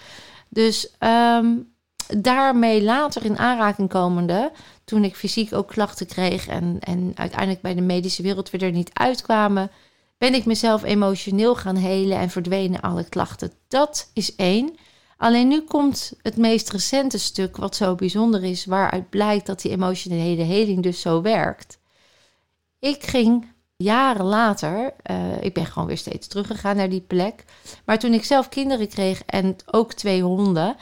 Dus 0.49 0.95
um, 0.99 1.73
daarmee 2.17 2.83
later 2.83 3.25
in 3.25 3.37
aanraking 3.37 3.89
komende, 3.89 4.51
toen 4.83 5.03
ik 5.03 5.15
fysiek 5.15 5.53
ook 5.53 5.67
klachten 5.67 6.07
kreeg 6.07 6.47
en, 6.47 6.77
en 6.79 7.11
uiteindelijk 7.15 7.61
bij 7.61 7.75
de 7.75 7.81
medische 7.81 8.21
wereld 8.21 8.49
weer 8.49 8.63
er 8.63 8.71
niet 8.71 8.93
uitkwamen, 8.93 9.71
ben 10.23 10.33
ik 10.33 10.45
mezelf 10.45 10.83
emotioneel 10.83 11.55
gaan 11.55 11.75
helen 11.75 12.17
en 12.17 12.29
verdwenen 12.29 12.81
alle 12.81 13.09
klachten. 13.09 13.51
Dat 13.67 14.09
is 14.13 14.35
één. 14.35 14.75
Alleen 15.17 15.47
nu 15.47 15.61
komt 15.61 16.13
het 16.21 16.37
meest 16.37 16.71
recente 16.71 17.17
stuk, 17.17 17.57
wat 17.57 17.75
zo 17.75 17.95
bijzonder 17.95 18.43
is, 18.43 18.65
waaruit 18.65 19.09
blijkt 19.09 19.45
dat 19.45 19.61
die 19.61 19.71
emotionele 19.71 20.43
heling 20.43 20.83
dus 20.83 21.01
zo 21.01 21.21
werkt. 21.21 21.79
Ik 22.79 23.03
ging 23.03 23.47
jaren 23.75 24.25
later, 24.25 24.93
uh, 25.11 25.41
ik 25.41 25.53
ben 25.53 25.65
gewoon 25.65 25.87
weer 25.87 25.97
steeds 25.97 26.27
teruggegaan 26.27 26.75
naar 26.75 26.89
die 26.89 27.01
plek. 27.07 27.45
Maar 27.85 27.99
toen 27.99 28.13
ik 28.13 28.23
zelf 28.23 28.49
kinderen 28.49 28.87
kreeg 28.87 29.23
en 29.25 29.55
ook 29.65 29.93
twee 29.93 30.21
honden, 30.21 30.75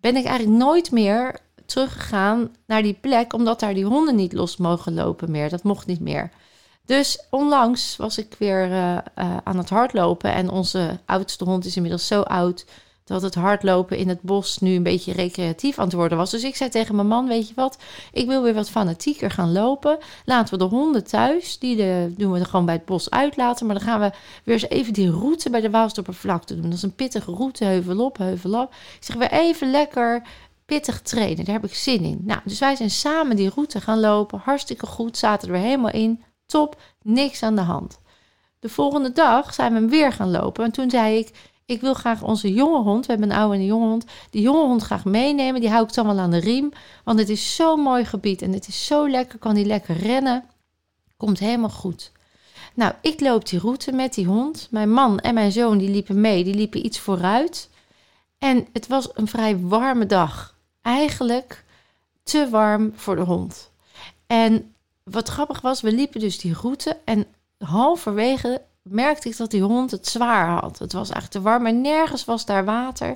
ben 0.00 0.16
ik 0.16 0.24
eigenlijk 0.24 0.58
nooit 0.58 0.90
meer 0.90 1.40
teruggegaan 1.66 2.54
naar 2.66 2.82
die 2.82 2.98
plek, 3.00 3.32
omdat 3.32 3.60
daar 3.60 3.74
die 3.74 3.84
honden 3.84 4.16
niet 4.16 4.32
los 4.32 4.56
mogen 4.56 4.94
lopen 4.94 5.30
meer. 5.30 5.48
Dat 5.48 5.62
mocht 5.62 5.86
niet 5.86 6.00
meer. 6.00 6.30
Dus 6.88 7.26
onlangs 7.30 7.96
was 7.96 8.18
ik 8.18 8.34
weer 8.38 8.70
uh, 8.70 8.92
uh, 8.92 9.36
aan 9.44 9.58
het 9.58 9.68
hardlopen 9.68 10.32
en 10.32 10.50
onze 10.50 10.98
oudste 11.06 11.44
hond 11.44 11.64
is 11.64 11.76
inmiddels 11.76 12.06
zo 12.06 12.20
oud 12.20 12.66
dat 13.04 13.22
het 13.22 13.34
hardlopen 13.34 13.96
in 13.96 14.08
het 14.08 14.22
bos 14.22 14.58
nu 14.58 14.74
een 14.74 14.82
beetje 14.82 15.12
recreatief 15.12 15.78
aan 15.78 15.84
het 15.84 15.94
worden 15.94 16.18
was. 16.18 16.30
Dus 16.30 16.44
ik 16.44 16.56
zei 16.56 16.70
tegen 16.70 16.94
mijn 16.94 17.06
man, 17.06 17.28
weet 17.28 17.48
je 17.48 17.54
wat, 17.54 17.78
ik 18.12 18.26
wil 18.26 18.42
weer 18.42 18.54
wat 18.54 18.70
fanatieker 18.70 19.30
gaan 19.30 19.52
lopen. 19.52 19.98
Laten 20.24 20.58
we 20.58 20.64
de 20.64 20.74
honden 20.74 21.04
thuis, 21.04 21.58
die 21.58 21.76
doen 22.14 22.32
we 22.32 22.44
gewoon 22.44 22.64
bij 22.64 22.74
het 22.74 22.84
bos 22.84 23.10
uitlaten. 23.10 23.66
Maar 23.66 23.74
dan 23.74 23.84
gaan 23.84 24.00
we 24.00 24.10
weer 24.44 24.54
eens 24.54 24.68
even 24.68 24.92
die 24.92 25.10
route 25.10 25.50
bij 25.50 25.60
de 25.60 25.70
Waalstoppervlakte 25.70 26.54
doen. 26.54 26.64
Dat 26.64 26.72
is 26.72 26.82
een 26.82 26.94
pittige 26.94 27.32
route, 27.32 27.64
heuvel 27.64 28.04
op, 28.04 28.18
heuvel 28.18 28.60
op. 28.62 28.74
Ik 28.98 29.04
zeg, 29.04 29.16
weer 29.16 29.32
even 29.32 29.70
lekker 29.70 30.22
pittig 30.66 31.00
trainen, 31.00 31.44
daar 31.44 31.54
heb 31.54 31.64
ik 31.64 31.74
zin 31.74 32.02
in. 32.02 32.20
Nou, 32.22 32.40
dus 32.44 32.58
wij 32.58 32.76
zijn 32.76 32.90
samen 32.90 33.36
die 33.36 33.50
route 33.54 33.80
gaan 33.80 34.00
lopen, 34.00 34.40
hartstikke 34.44 34.86
goed, 34.86 35.16
zaten 35.16 35.48
er 35.48 35.54
weer 35.54 35.62
helemaal 35.62 35.92
in. 35.92 36.22
Top, 36.48 36.80
niks 37.02 37.42
aan 37.42 37.56
de 37.56 37.62
hand. 37.62 37.98
De 38.58 38.68
volgende 38.68 39.12
dag 39.12 39.54
zijn 39.54 39.72
we 39.72 39.78
hem 39.78 39.88
weer 39.88 40.12
gaan 40.12 40.30
lopen. 40.30 40.64
En 40.64 40.70
toen 40.70 40.90
zei 40.90 41.18
ik, 41.18 41.30
ik 41.66 41.80
wil 41.80 41.94
graag 41.94 42.22
onze 42.22 42.52
jonge 42.52 42.82
hond, 42.82 43.06
we 43.06 43.12
hebben 43.12 43.30
een 43.30 43.36
oude 43.36 43.54
en 43.54 43.60
een 43.60 43.66
jonge 43.66 43.86
hond, 43.86 44.04
die 44.30 44.42
jonge 44.42 44.66
hond 44.66 44.82
graag 44.82 45.04
meenemen. 45.04 45.60
Die 45.60 45.70
hou 45.70 45.84
ik 45.84 45.94
dan 45.94 46.06
wel 46.06 46.18
aan 46.18 46.30
de 46.30 46.38
riem, 46.38 46.72
want 47.04 47.18
het 47.18 47.28
is 47.28 47.56
zo'n 47.56 47.80
mooi 47.80 48.04
gebied 48.04 48.42
en 48.42 48.52
het 48.52 48.68
is 48.68 48.86
zo 48.86 49.08
lekker, 49.08 49.38
kan 49.38 49.54
die 49.54 49.64
lekker 49.64 49.96
rennen. 49.96 50.44
Komt 51.16 51.38
helemaal 51.38 51.70
goed. 51.70 52.12
Nou, 52.74 52.92
ik 53.00 53.20
loop 53.20 53.48
die 53.48 53.58
route 53.58 53.92
met 53.92 54.14
die 54.14 54.26
hond. 54.26 54.68
Mijn 54.70 54.92
man 54.92 55.18
en 55.18 55.34
mijn 55.34 55.52
zoon 55.52 55.78
die 55.78 55.90
liepen 55.90 56.20
mee, 56.20 56.44
die 56.44 56.54
liepen 56.54 56.84
iets 56.84 56.98
vooruit. 56.98 57.70
En 58.38 58.66
het 58.72 58.86
was 58.86 59.08
een 59.14 59.28
vrij 59.28 59.58
warme 59.58 60.06
dag. 60.06 60.56
Eigenlijk 60.82 61.64
te 62.22 62.48
warm 62.50 62.92
voor 62.94 63.16
de 63.16 63.22
hond. 63.22 63.70
En 64.26 64.74
wat 65.10 65.28
grappig 65.28 65.60
was, 65.60 65.80
we 65.80 65.92
liepen 65.92 66.20
dus 66.20 66.38
die 66.38 66.54
route 66.54 66.96
en 67.04 67.26
halverwege 67.58 68.62
merkte 68.82 69.28
ik 69.28 69.36
dat 69.36 69.50
die 69.50 69.62
hond 69.62 69.90
het 69.90 70.06
zwaar 70.06 70.48
had. 70.48 70.78
Het 70.78 70.92
was 70.92 71.10
echt 71.10 71.30
te 71.30 71.40
warm 71.40 71.66
en 71.66 71.80
nergens 71.80 72.24
was 72.24 72.46
daar 72.46 72.64
water. 72.64 73.14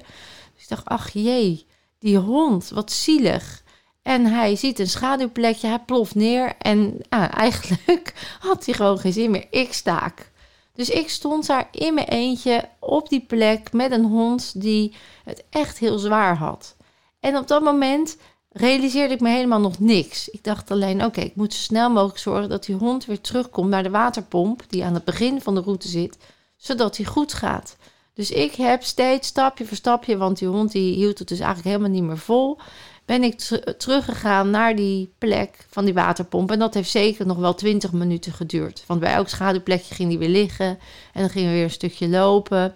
Dus 0.55 0.63
ik 0.63 0.69
dacht, 0.69 0.85
ach 0.85 1.11
jee, 1.13 1.67
die 1.99 2.17
hond, 2.17 2.69
wat 2.69 2.93
zielig. 2.93 3.63
En 4.03 4.27
hij 4.27 4.57
ziet 4.57 4.79
een 4.79 4.89
schaduwplekje, 4.89 5.67
hij 5.67 5.79
ploft 5.79 6.15
neer 6.15 6.57
en 6.59 6.99
ah, 7.09 7.39
eigenlijk 7.39 8.37
had 8.41 8.65
hij 8.65 8.75
gewoon 8.75 8.99
geen 8.99 9.13
zin 9.13 9.31
meer. 9.31 9.47
Ik 9.51 9.73
staak. 9.73 10.31
Dus 10.75 10.91
ik 10.91 11.11
stond 11.11 11.47
daar 11.47 11.69
in 11.71 11.95
mijn 11.95 12.09
eentje 12.09 12.69
op 12.79 13.09
die 13.09 13.25
plek 13.27 13.73
met 13.73 13.93
een 13.93 14.05
hond 14.05 14.61
die 14.61 14.95
het 15.25 15.45
echt 15.51 15.79
heel 15.79 15.99
zwaar 15.99 16.37
had. 16.37 16.77
En 17.21 17.37
op 17.37 17.49
dat 17.49 17.63
moment 17.63 18.17
realiseerde 18.53 19.15
ik 19.15 19.21
me 19.21 19.29
helemaal 19.29 19.61
nog 19.61 19.79
niks. 19.79 20.29
Ik 20.29 20.45
dacht 20.45 20.71
alleen, 20.71 21.05
oké, 21.05 21.21
ik 21.21 21.37
moet 21.37 21.55
zo 21.55 21.61
snel 21.61 21.91
mogelijk 21.91 22.19
zorgen 22.19 22.49
dat 22.49 22.65
die 22.65 22.75
hond 22.75 23.05
weer 23.05 23.21
terugkomt 23.21 23.69
naar 23.69 23.83
de 23.83 23.91
waterpomp 23.91 24.63
die 24.69 24.85
aan 24.85 24.95
het 24.95 25.05
begin 25.05 25.41
van 25.41 25.55
de 25.55 25.61
route 25.61 25.89
zit, 25.89 26.17
zodat 26.57 26.97
hij 26.97 27.07
goed 27.07 27.33
gaat. 27.33 27.77
Dus 28.15 28.31
ik 28.31 28.55
heb 28.55 28.83
steeds 28.83 29.29
stapje 29.29 29.67
voor 29.67 29.77
stapje, 29.77 30.17
want 30.17 30.39
die 30.39 30.49
hond 30.49 30.73
die 30.73 30.95
hield 30.95 31.19
het 31.19 31.29
dus 31.29 31.39
eigenlijk 31.39 31.69
helemaal 31.69 32.01
niet 32.01 32.09
meer 32.09 32.19
vol, 32.19 32.59
ben 33.05 33.23
ik 33.23 33.39
teruggegaan 33.79 34.51
naar 34.51 34.77
die 34.77 35.15
plek 35.19 35.67
van 35.69 35.85
die 35.85 35.95
waterpomp. 35.95 36.51
En 36.51 36.59
dat 36.59 36.75
heeft 36.75 36.91
zeker 36.91 37.27
nog 37.27 37.37
wel 37.37 37.55
20 37.55 37.93
minuten 37.93 38.33
geduurd. 38.33 38.85
Want 38.87 39.01
bij 39.01 39.13
elk 39.13 39.29
schaduwplekje 39.29 39.95
ging 39.95 40.09
die 40.09 40.19
weer 40.19 40.29
liggen. 40.29 40.79
En 41.13 41.21
dan 41.21 41.31
gingen 41.31 41.49
we 41.49 41.55
weer 41.55 41.65
een 41.65 41.71
stukje 41.71 42.09
lopen. 42.09 42.75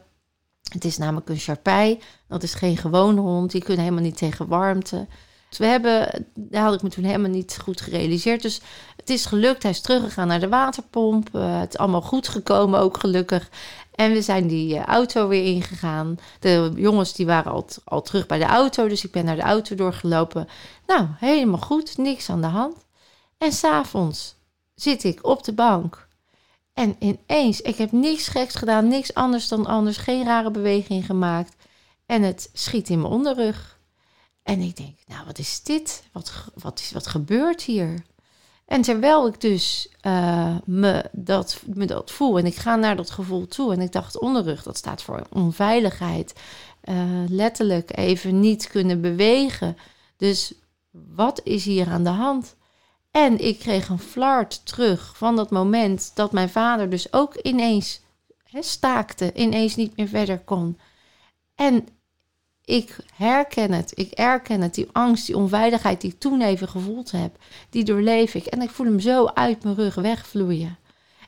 Het 0.73 0.85
is 0.85 0.99
namelijk 0.99 1.29
een 1.29 1.37
charpei. 1.37 2.01
Dat 2.29 2.43
is 2.43 2.55
geen 2.55 2.77
gewone 2.77 3.21
hond. 3.21 3.51
Die 3.51 3.63
kunnen 3.63 3.83
helemaal 3.85 4.05
niet 4.05 4.17
tegen 4.17 4.49
warmte. 4.49 5.07
Dus 5.57 5.67
we 5.67 5.73
hebben, 5.73 6.27
daar 6.35 6.63
had 6.63 6.75
ik 6.75 6.83
me 6.83 6.89
toen 6.89 7.05
helemaal 7.05 7.31
niet 7.31 7.59
goed 7.63 7.81
gerealiseerd. 7.81 8.43
Dus 8.43 8.61
het 8.97 9.11
is 9.11 9.27
gelukt. 9.27 9.63
Hij 9.63 9.73
is 9.73 9.81
teruggegaan 9.81 10.27
naar 10.27 10.41
de 10.41 10.49
waterpomp. 10.49 11.29
Uh, 11.33 11.61
het 11.61 11.73
is 11.73 11.79
allemaal 11.79 12.03
goed 12.03 12.29
gekomen, 12.29 12.81
ook 12.81 12.99
gelukkig. 12.99 13.51
En 13.95 14.13
we 14.13 14.23
zijn 14.23 14.47
die 14.47 14.75
uh, 14.75 14.85
auto 14.85 15.29
weer 15.29 15.45
ingegaan. 15.45 16.19
De 16.41 16.73
jongens 16.77 17.13
die 17.13 17.27
waren 17.27 17.53
al, 17.53 17.67
al 17.85 18.03
terug 18.03 18.27
bij 18.27 18.39
de 18.39 18.45
auto. 18.45 18.89
Dus 18.89 19.05
ik 19.05 19.13
ben 19.13 19.25
naar 19.25 19.37
de 19.37 19.43
auto 19.43 19.75
doorgelopen. 19.75 20.49
Nou, 20.87 21.07
helemaal 21.19 21.61
goed. 21.61 21.99
Niks 21.99 22.31
aan 22.31 22.41
de 22.41 22.47
hand. 22.47 22.77
En 23.39 23.53
s'avonds 23.53 24.35
zit 24.75 25.05
ik 25.05 25.27
op 25.27 25.45
de 25.45 25.53
bank. 25.53 26.09
En 26.75 26.97
ineens, 26.99 27.61
ik 27.61 27.77
heb 27.77 27.93
niks 27.93 28.29
geks 28.29 28.55
gedaan. 28.55 28.89
Niks 28.89 29.15
anders 29.15 29.49
dan 29.49 29.67
anders. 29.67 29.97
Geen 29.97 30.25
rare 30.25 30.51
beweging 30.51 31.07
gemaakt. 31.07 31.57
En 32.07 32.23
het 32.23 32.51
schiet 32.53 32.89
in 32.89 33.01
mijn 33.01 33.13
onderrug. 33.13 33.76
En 34.47 34.61
ik 34.61 34.77
denk, 34.77 34.99
nou, 35.07 35.27
wat 35.27 35.39
is 35.39 35.63
dit? 35.63 36.03
Wat, 36.13 36.33
wat, 36.55 36.81
is, 36.81 36.93
wat 36.93 37.07
gebeurt 37.07 37.63
hier? 37.63 38.03
En 38.67 38.83
terwijl 38.83 39.27
ik 39.27 39.41
dus 39.41 39.89
uh, 40.03 40.57
me, 40.65 41.05
dat, 41.13 41.63
me 41.67 41.87
dat 41.87 42.11
voel 42.11 42.39
en 42.39 42.47
ik 42.47 42.55
ga 42.55 42.77
naar 42.77 42.97
dat 42.97 43.11
gevoel 43.11 43.47
toe 43.47 43.73
en 43.73 43.81
ik 43.81 43.93
dacht 43.93 44.19
onderrug, 44.19 44.63
dat 44.63 44.77
staat 44.77 45.03
voor 45.03 45.27
onveiligheid. 45.33 46.35
Uh, 46.85 46.95
letterlijk 47.29 47.97
even 47.97 48.41
niet 48.41 48.67
kunnen 48.67 49.01
bewegen. 49.01 49.77
Dus 50.17 50.55
wat 51.15 51.41
is 51.45 51.65
hier 51.65 51.89
aan 51.89 52.05
de 52.05 52.11
hand? 52.11 52.57
En 53.11 53.39
ik 53.45 53.59
kreeg 53.59 53.89
een 53.89 53.99
flart 53.99 54.67
terug 54.67 55.17
van 55.17 55.37
dat 55.37 55.51
moment 55.51 56.11
dat 56.15 56.33
mijn 56.33 56.49
vader 56.49 56.91
dus 56.91 57.13
ook 57.13 57.35
ineens 57.35 58.01
he, 58.43 58.63
staakte, 58.63 59.33
ineens 59.35 59.77
niet 59.77 59.97
meer 59.97 60.09
verder 60.09 60.39
kon. 60.39 60.79
En 61.55 61.89
ik 62.67 62.97
herken 63.15 63.73
het, 63.73 63.93
ik 63.95 64.11
erken 64.11 64.61
het, 64.61 64.75
die 64.75 64.89
angst, 64.93 65.27
die 65.27 65.37
onveiligheid 65.37 66.01
die 66.01 66.11
ik 66.11 66.19
toen 66.19 66.41
even 66.41 66.69
gevoeld 66.69 67.11
heb, 67.11 67.37
die 67.71 67.85
doorleef 67.85 68.35
ik. 68.35 68.47
En 68.47 68.63
ik 68.63 68.71
voel 68.71 68.87
hem 68.87 69.01
zo 69.01 69.27
uit 69.27 69.63
mijn 69.63 69.75
rug 69.75 69.95
wegvloeien. 69.95 70.79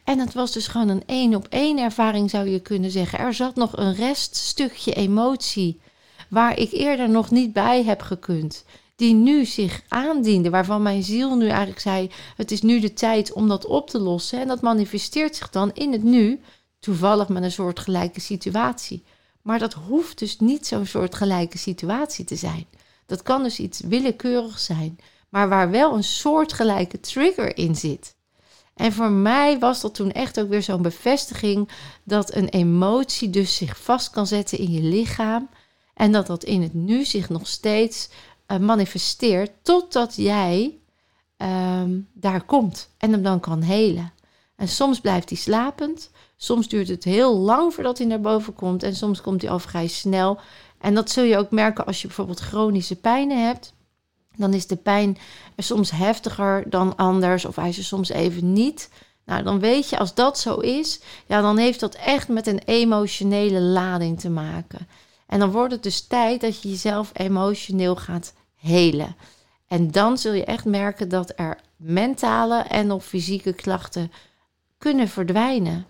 En 0.05 0.19
het 0.19 0.35
was 0.35 0.53
dus 0.53 0.67
gewoon 0.67 0.89
een 0.89 1.03
één 1.07 1.35
op 1.35 1.47
één 1.49 1.79
ervaring, 1.79 2.31
zou 2.31 2.49
je 2.49 2.61
kunnen 2.61 2.91
zeggen. 2.91 3.19
Er 3.19 3.35
zat 3.35 3.55
nog 3.55 3.77
een 3.77 3.95
reststukje 3.95 4.93
emotie, 4.93 5.81
waar 6.29 6.59
ik 6.59 6.73
eerder 6.73 7.09
nog 7.09 7.31
niet 7.31 7.53
bij 7.53 7.85
heb 7.85 8.03
gekund. 8.03 8.65
Die 8.97 9.15
nu 9.15 9.45
zich 9.45 9.83
aandiende, 9.89 10.51
waarvan 10.51 10.83
mijn 10.83 11.03
ziel 11.03 11.37
nu 11.37 11.49
eigenlijk 11.49 11.81
zei: 11.81 12.11
Het 12.37 12.51
is 12.51 12.63
nu 12.63 12.81
de 12.81 12.93
tijd 12.93 13.33
om 13.33 13.49
dat 13.49 13.67
op 13.67 13.91
te 13.91 13.99
lossen. 13.99 14.41
En 14.41 14.49
dat 14.49 14.61
manifesteert 14.61 15.37
zich 15.37 15.51
dan 15.51 15.71
in 15.75 15.93
het 15.93 16.03
nu, 16.03 16.41
toevallig 16.79 17.29
met 17.29 17.43
een 17.43 17.53
soortgelijke 17.53 18.21
situatie. 18.21 19.05
Maar 19.49 19.59
dat 19.59 19.73
hoeft 19.73 20.19
dus 20.19 20.39
niet 20.39 20.67
zo'n 20.67 20.87
soort 20.87 21.15
gelijke 21.15 21.59
situatie 21.59 22.25
te 22.25 22.37
zijn. 22.37 22.67
Dat 23.07 23.23
kan 23.23 23.43
dus 23.43 23.59
iets 23.59 23.81
willekeurigs 23.81 24.65
zijn, 24.65 24.99
maar 25.29 25.49
waar 25.49 25.71
wel 25.71 25.95
een 25.95 26.05
soortgelijke 26.05 27.01
trigger 27.01 27.57
in 27.57 27.77
zit. 27.77 28.15
En 28.75 28.93
voor 28.93 29.11
mij 29.11 29.59
was 29.59 29.81
dat 29.81 29.95
toen 29.95 30.13
echt 30.13 30.41
ook 30.41 30.49
weer 30.49 30.63
zo'n 30.63 30.83
bevestiging 30.83 31.69
dat 32.05 32.35
een 32.35 32.49
emotie 32.49 33.31
dus 33.31 33.57
zich 33.57 33.79
vast 33.83 34.11
kan 34.11 34.27
zetten 34.27 34.59
in 34.59 34.71
je 34.71 34.83
lichaam 34.83 35.49
en 35.95 36.13
dat 36.13 36.27
dat 36.27 36.45
in 36.45 36.63
het 36.63 36.75
nu 36.75 37.05
zich 37.05 37.29
nog 37.29 37.47
steeds 37.47 38.09
uh, 38.47 38.59
manifesteert 38.59 39.51
totdat 39.63 40.17
jij 40.17 40.79
um, 41.37 42.09
daar 42.13 42.45
komt 42.45 42.91
en 42.99 43.13
hem 43.13 43.23
dan 43.23 43.41
kan 43.41 43.63
helen. 43.63 44.13
En 44.57 44.69
soms 44.69 45.01
blijft 45.01 45.29
hij 45.29 45.39
slapend, 45.39 46.11
Soms 46.41 46.69
duurt 46.69 46.89
het 46.89 47.05
heel 47.05 47.37
lang 47.37 47.75
voordat 47.75 47.99
hij 47.99 48.07
naar 48.07 48.21
boven 48.21 48.55
komt 48.55 48.83
en 48.83 48.97
soms 48.97 49.21
komt 49.21 49.43
hij 49.43 49.51
al 49.51 49.59
vrij 49.59 49.87
snel. 49.87 50.39
En 50.79 50.95
dat 50.95 51.11
zul 51.11 51.25
je 51.25 51.39
ook 51.39 51.51
merken 51.51 51.87
als 51.87 52.01
je 52.01 52.07
bijvoorbeeld 52.07 52.41
chronische 52.41 52.97
pijnen 52.97 53.47
hebt. 53.47 53.75
Dan 54.37 54.55
is 54.55 54.67
de 54.67 54.77
pijn 54.77 55.19
soms 55.57 55.91
heftiger 55.91 56.71
dan 56.71 56.97
anders 56.97 57.45
of 57.45 57.57
hij 57.57 57.69
is 57.69 57.79
er 57.79 57.85
soms 57.85 58.09
even 58.09 58.53
niet. 58.53 58.91
Nou, 59.25 59.43
dan 59.43 59.61
weet 59.61 59.89
je 59.89 59.99
als 59.99 60.15
dat 60.15 60.39
zo 60.39 60.55
is, 60.55 61.01
ja, 61.27 61.41
dan 61.41 61.59
heeft 61.59 61.81
dat 61.81 61.95
echt 61.95 62.29
met 62.29 62.47
een 62.47 62.63
emotionele 62.65 63.61
lading 63.61 64.21
te 64.21 64.31
maken. 64.31 64.89
En 65.27 65.39
dan 65.39 65.51
wordt 65.51 65.73
het 65.73 65.83
dus 65.83 66.07
tijd 66.07 66.41
dat 66.41 66.63
je 66.63 66.69
jezelf 66.69 67.11
emotioneel 67.13 67.97
gaat 67.97 68.35
helen. 68.55 69.17
En 69.67 69.91
dan 69.91 70.19
zul 70.19 70.33
je 70.33 70.45
echt 70.45 70.65
merken 70.65 71.09
dat 71.09 71.33
er 71.37 71.59
mentale 71.77 72.63
en 72.63 72.91
of 72.91 73.05
fysieke 73.05 73.53
klachten 73.53 74.13
kunnen 74.79 75.09
verdwijnen. 75.09 75.87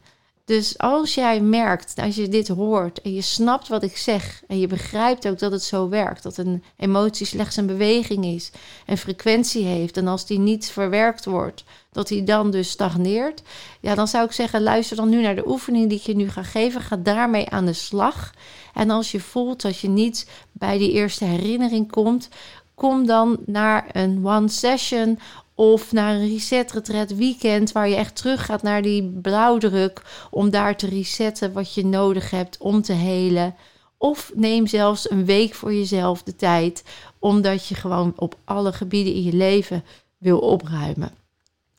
Dus 0.49 0.79
als 0.79 1.15
jij 1.15 1.41
merkt, 1.41 1.93
als 1.97 2.15
je 2.15 2.29
dit 2.29 2.49
hoort 2.49 3.01
en 3.01 3.15
je 3.15 3.21
snapt 3.21 3.69
wat 3.69 3.83
ik 3.83 3.97
zeg 3.97 4.43
en 4.47 4.59
je 4.59 4.67
begrijpt 4.67 5.29
ook 5.29 5.39
dat 5.39 5.53
het 5.53 5.63
zo 5.63 5.89
werkt, 5.89 6.23
dat 6.23 6.37
een 6.37 6.63
emotie 6.77 7.27
slechts 7.27 7.57
een 7.57 7.67
beweging 7.67 8.25
is 8.25 8.51
en 8.87 8.99
frequentie 8.99 9.65
heeft 9.65 9.97
en 9.97 10.07
als 10.07 10.27
die 10.27 10.39
niet 10.39 10.71
verwerkt 10.71 11.25
wordt, 11.25 11.65
dat 11.93 12.09
die 12.09 12.25
dan 12.25 12.51
dus 12.51 12.71
stagneert, 12.71 13.43
ja, 13.81 13.95
dan 13.95 14.09
zou 14.09 14.25
ik 14.25 14.33
zeggen, 14.33 14.63
luister 14.63 14.97
dan 14.97 15.09
nu 15.09 15.23
naar 15.23 15.35
de 15.35 15.49
oefening 15.49 15.89
die 15.89 15.99
ik 15.99 16.05
je 16.05 16.17
nu 16.17 16.29
ga 16.29 16.43
geven, 16.43 16.81
ga 16.81 16.97
daarmee 16.97 17.49
aan 17.49 17.67
de 17.67 17.73
slag. 17.73 18.33
En 18.75 18.91
als 18.91 19.11
je 19.11 19.21
voelt 19.21 19.63
dat 19.63 19.79
je 19.79 19.89
niet 19.89 20.29
bij 20.53 20.79
die 20.79 20.93
eerste 20.93 21.25
herinnering 21.25 21.91
komt, 21.91 22.29
kom 22.75 23.07
dan 23.07 23.39
naar 23.47 23.87
een 23.93 24.27
one 24.27 24.49
session 24.49 25.19
of 25.59 25.93
naar 25.93 26.15
een 26.15 26.29
reset 26.29 26.73
retreat 26.73 27.15
weekend 27.15 27.73
waar 27.73 27.89
je 27.89 27.95
echt 27.95 28.17
terug 28.17 28.45
gaat 28.45 28.63
naar 28.63 28.83
die 28.83 29.11
blauwdruk 29.23 30.03
om 30.31 30.51
daar 30.51 30.77
te 30.77 30.87
resetten 30.87 31.53
wat 31.53 31.75
je 31.75 31.87
nodig 31.87 32.31
hebt 32.31 32.59
om 32.59 32.83
te 32.83 32.93
helen. 32.93 33.55
Of 33.97 34.33
neem 34.35 34.67
zelfs 34.67 35.11
een 35.11 35.25
week 35.25 35.55
voor 35.55 35.75
jezelf 35.75 36.23
de 36.23 36.37
tijd, 36.37 36.85
omdat 37.19 37.67
je 37.67 37.75
gewoon 37.75 38.13
op 38.17 38.39
alle 38.45 38.73
gebieden 38.73 39.15
in 39.15 39.23
je 39.23 39.33
leven 39.33 39.85
wil 40.19 40.39
opruimen. 40.39 41.11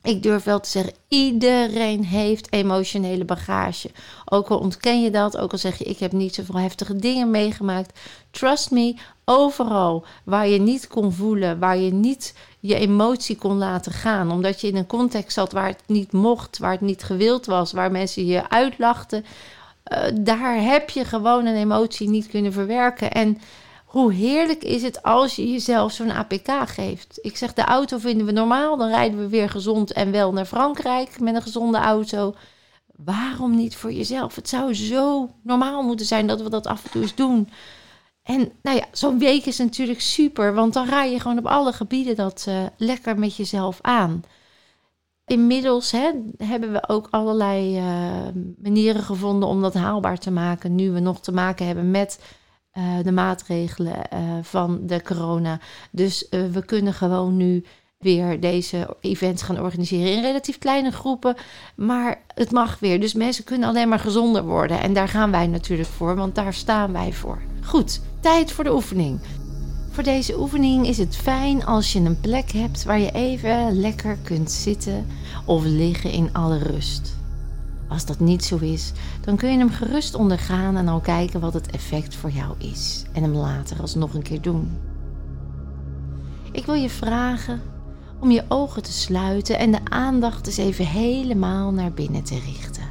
Ik 0.02 0.22
durf 0.22 0.44
wel 0.44 0.60
te 0.60 0.68
zeggen, 0.68 0.92
iedereen 1.08 2.04
heeft 2.04 2.52
emotionele 2.52 3.24
bagage. 3.24 3.90
Ook 4.24 4.48
al 4.48 4.58
ontken 4.58 5.02
je 5.02 5.10
dat, 5.10 5.36
ook 5.36 5.52
al 5.52 5.58
zeg 5.58 5.78
je 5.78 5.84
ik 5.84 5.98
heb 5.98 6.12
niet 6.12 6.34
zoveel 6.34 6.58
heftige 6.58 6.96
dingen 6.96 7.30
meegemaakt. 7.30 8.00
Trust 8.30 8.70
me, 8.70 8.96
overal 9.24 10.04
waar 10.24 10.48
je 10.48 10.60
niet 10.60 10.86
kon 10.86 11.12
voelen, 11.12 11.58
waar 11.58 11.76
je 11.78 11.92
niet 11.92 12.34
je 12.60 12.74
emotie 12.74 13.36
kon 13.36 13.56
laten 13.58 13.92
gaan, 13.92 14.30
omdat 14.30 14.60
je 14.60 14.66
in 14.66 14.76
een 14.76 14.86
context 14.86 15.32
zat 15.32 15.52
waar 15.52 15.66
het 15.66 15.82
niet 15.86 16.12
mocht, 16.12 16.58
waar 16.58 16.72
het 16.72 16.80
niet 16.80 17.02
gewild 17.02 17.46
was, 17.46 17.72
waar 17.72 17.90
mensen 17.90 18.26
je 18.26 18.50
uitlachten, 18.50 19.24
uh, 19.92 19.98
daar 20.20 20.62
heb 20.62 20.90
je 20.90 21.04
gewoon 21.04 21.46
een 21.46 21.56
emotie 21.56 22.08
niet 22.08 22.28
kunnen 22.28 22.52
verwerken. 22.52 23.12
En 23.12 23.38
hoe 23.90 24.12
heerlijk 24.12 24.64
is 24.64 24.82
het 24.82 25.02
als 25.02 25.36
je 25.36 25.50
jezelf 25.50 25.92
zo'n 25.92 26.10
APK 26.10 26.50
geeft? 26.64 27.18
Ik 27.22 27.36
zeg, 27.36 27.54
de 27.54 27.64
auto 27.64 27.98
vinden 27.98 28.26
we 28.26 28.32
normaal, 28.32 28.76
dan 28.76 28.88
rijden 28.88 29.18
we 29.18 29.28
weer 29.28 29.48
gezond 29.48 29.92
en 29.92 30.10
wel 30.10 30.32
naar 30.32 30.44
Frankrijk 30.44 31.20
met 31.20 31.34
een 31.34 31.42
gezonde 31.42 31.78
auto. 31.78 32.34
Waarom 32.96 33.56
niet 33.56 33.76
voor 33.76 33.92
jezelf? 33.92 34.34
Het 34.34 34.48
zou 34.48 34.74
zo 34.74 35.30
normaal 35.42 35.82
moeten 35.82 36.06
zijn 36.06 36.26
dat 36.26 36.42
we 36.42 36.50
dat 36.50 36.66
af 36.66 36.84
en 36.84 36.90
toe 36.90 37.02
eens 37.02 37.14
doen. 37.14 37.48
En 38.22 38.52
nou 38.62 38.76
ja, 38.76 38.84
zo'n 38.92 39.18
week 39.18 39.46
is 39.46 39.58
natuurlijk 39.58 40.00
super, 40.00 40.54
want 40.54 40.72
dan 40.72 40.86
ga 40.86 41.04
je 41.04 41.20
gewoon 41.20 41.38
op 41.38 41.46
alle 41.46 41.72
gebieden 41.72 42.16
dat 42.16 42.46
uh, 42.48 42.62
lekker 42.76 43.18
met 43.18 43.36
jezelf 43.36 43.78
aan. 43.80 44.22
Inmiddels 45.24 45.90
hè, 45.90 46.10
hebben 46.36 46.72
we 46.72 46.88
ook 46.88 47.08
allerlei 47.10 47.78
uh, 47.78 47.84
manieren 48.62 49.02
gevonden 49.02 49.48
om 49.48 49.62
dat 49.62 49.74
haalbaar 49.74 50.18
te 50.18 50.30
maken. 50.30 50.74
Nu 50.74 50.90
we 50.90 51.00
nog 51.00 51.20
te 51.20 51.32
maken 51.32 51.66
hebben 51.66 51.90
met 51.90 52.18
uh, 52.74 52.84
de 53.02 53.12
maatregelen 53.12 53.96
van 54.42 54.80
de 54.86 55.02
corona. 55.02 55.60
Dus 55.90 56.26
we 56.30 56.64
kunnen 56.66 56.94
gewoon 56.94 57.36
nu 57.36 57.64
weer 57.98 58.40
deze 58.40 58.96
events 59.00 59.42
gaan 59.42 59.60
organiseren 59.60 60.12
in 60.12 60.22
relatief 60.22 60.58
kleine 60.58 60.90
groepen. 60.90 61.36
Maar 61.76 62.22
het 62.34 62.50
mag 62.50 62.78
weer. 62.78 63.00
Dus 63.00 63.14
mensen 63.14 63.44
kunnen 63.44 63.68
alleen 63.68 63.88
maar 63.88 63.98
gezonder 63.98 64.44
worden. 64.44 64.80
En 64.80 64.92
daar 64.92 65.08
gaan 65.08 65.30
wij 65.30 65.46
natuurlijk 65.46 65.88
voor, 65.88 66.16
want 66.16 66.34
daar 66.34 66.54
staan 66.54 66.92
wij 66.92 67.12
voor. 67.12 67.38
Goed, 67.62 68.00
tijd 68.20 68.52
voor 68.52 68.64
de 68.64 68.74
oefening. 68.74 69.20
Voor 69.90 70.02
deze 70.02 70.40
oefening 70.40 70.86
is 70.86 70.98
het 70.98 71.16
fijn 71.16 71.64
als 71.64 71.92
je 71.92 72.00
een 72.00 72.20
plek 72.20 72.50
hebt 72.50 72.84
waar 72.84 73.00
je 73.00 73.10
even 73.12 73.80
lekker 73.80 74.18
kunt 74.24 74.50
zitten 74.50 75.06
of 75.44 75.64
liggen 75.64 76.10
in 76.10 76.28
alle 76.32 76.58
rust. 76.58 77.19
Als 77.90 78.06
dat 78.06 78.20
niet 78.20 78.44
zo 78.44 78.56
is, 78.56 78.92
dan 79.20 79.36
kun 79.36 79.50
je 79.50 79.58
hem 79.58 79.70
gerust 79.70 80.14
ondergaan 80.14 80.76
en 80.76 80.88
al 80.88 81.00
kijken 81.00 81.40
wat 81.40 81.54
het 81.54 81.70
effect 81.70 82.14
voor 82.14 82.30
jou 82.30 82.54
is. 82.58 83.04
En 83.12 83.22
hem 83.22 83.32
later 83.32 83.80
alsnog 83.80 84.14
een 84.14 84.22
keer 84.22 84.40
doen. 84.40 84.78
Ik 86.52 86.66
wil 86.66 86.74
je 86.74 86.90
vragen 86.90 87.60
om 88.20 88.30
je 88.30 88.44
ogen 88.48 88.82
te 88.82 88.92
sluiten 88.92 89.58
en 89.58 89.70
de 89.70 89.80
aandacht 89.84 90.46
eens 90.46 90.56
even 90.56 90.86
helemaal 90.86 91.72
naar 91.72 91.92
binnen 91.92 92.22
te 92.22 92.38
richten. 92.38 92.88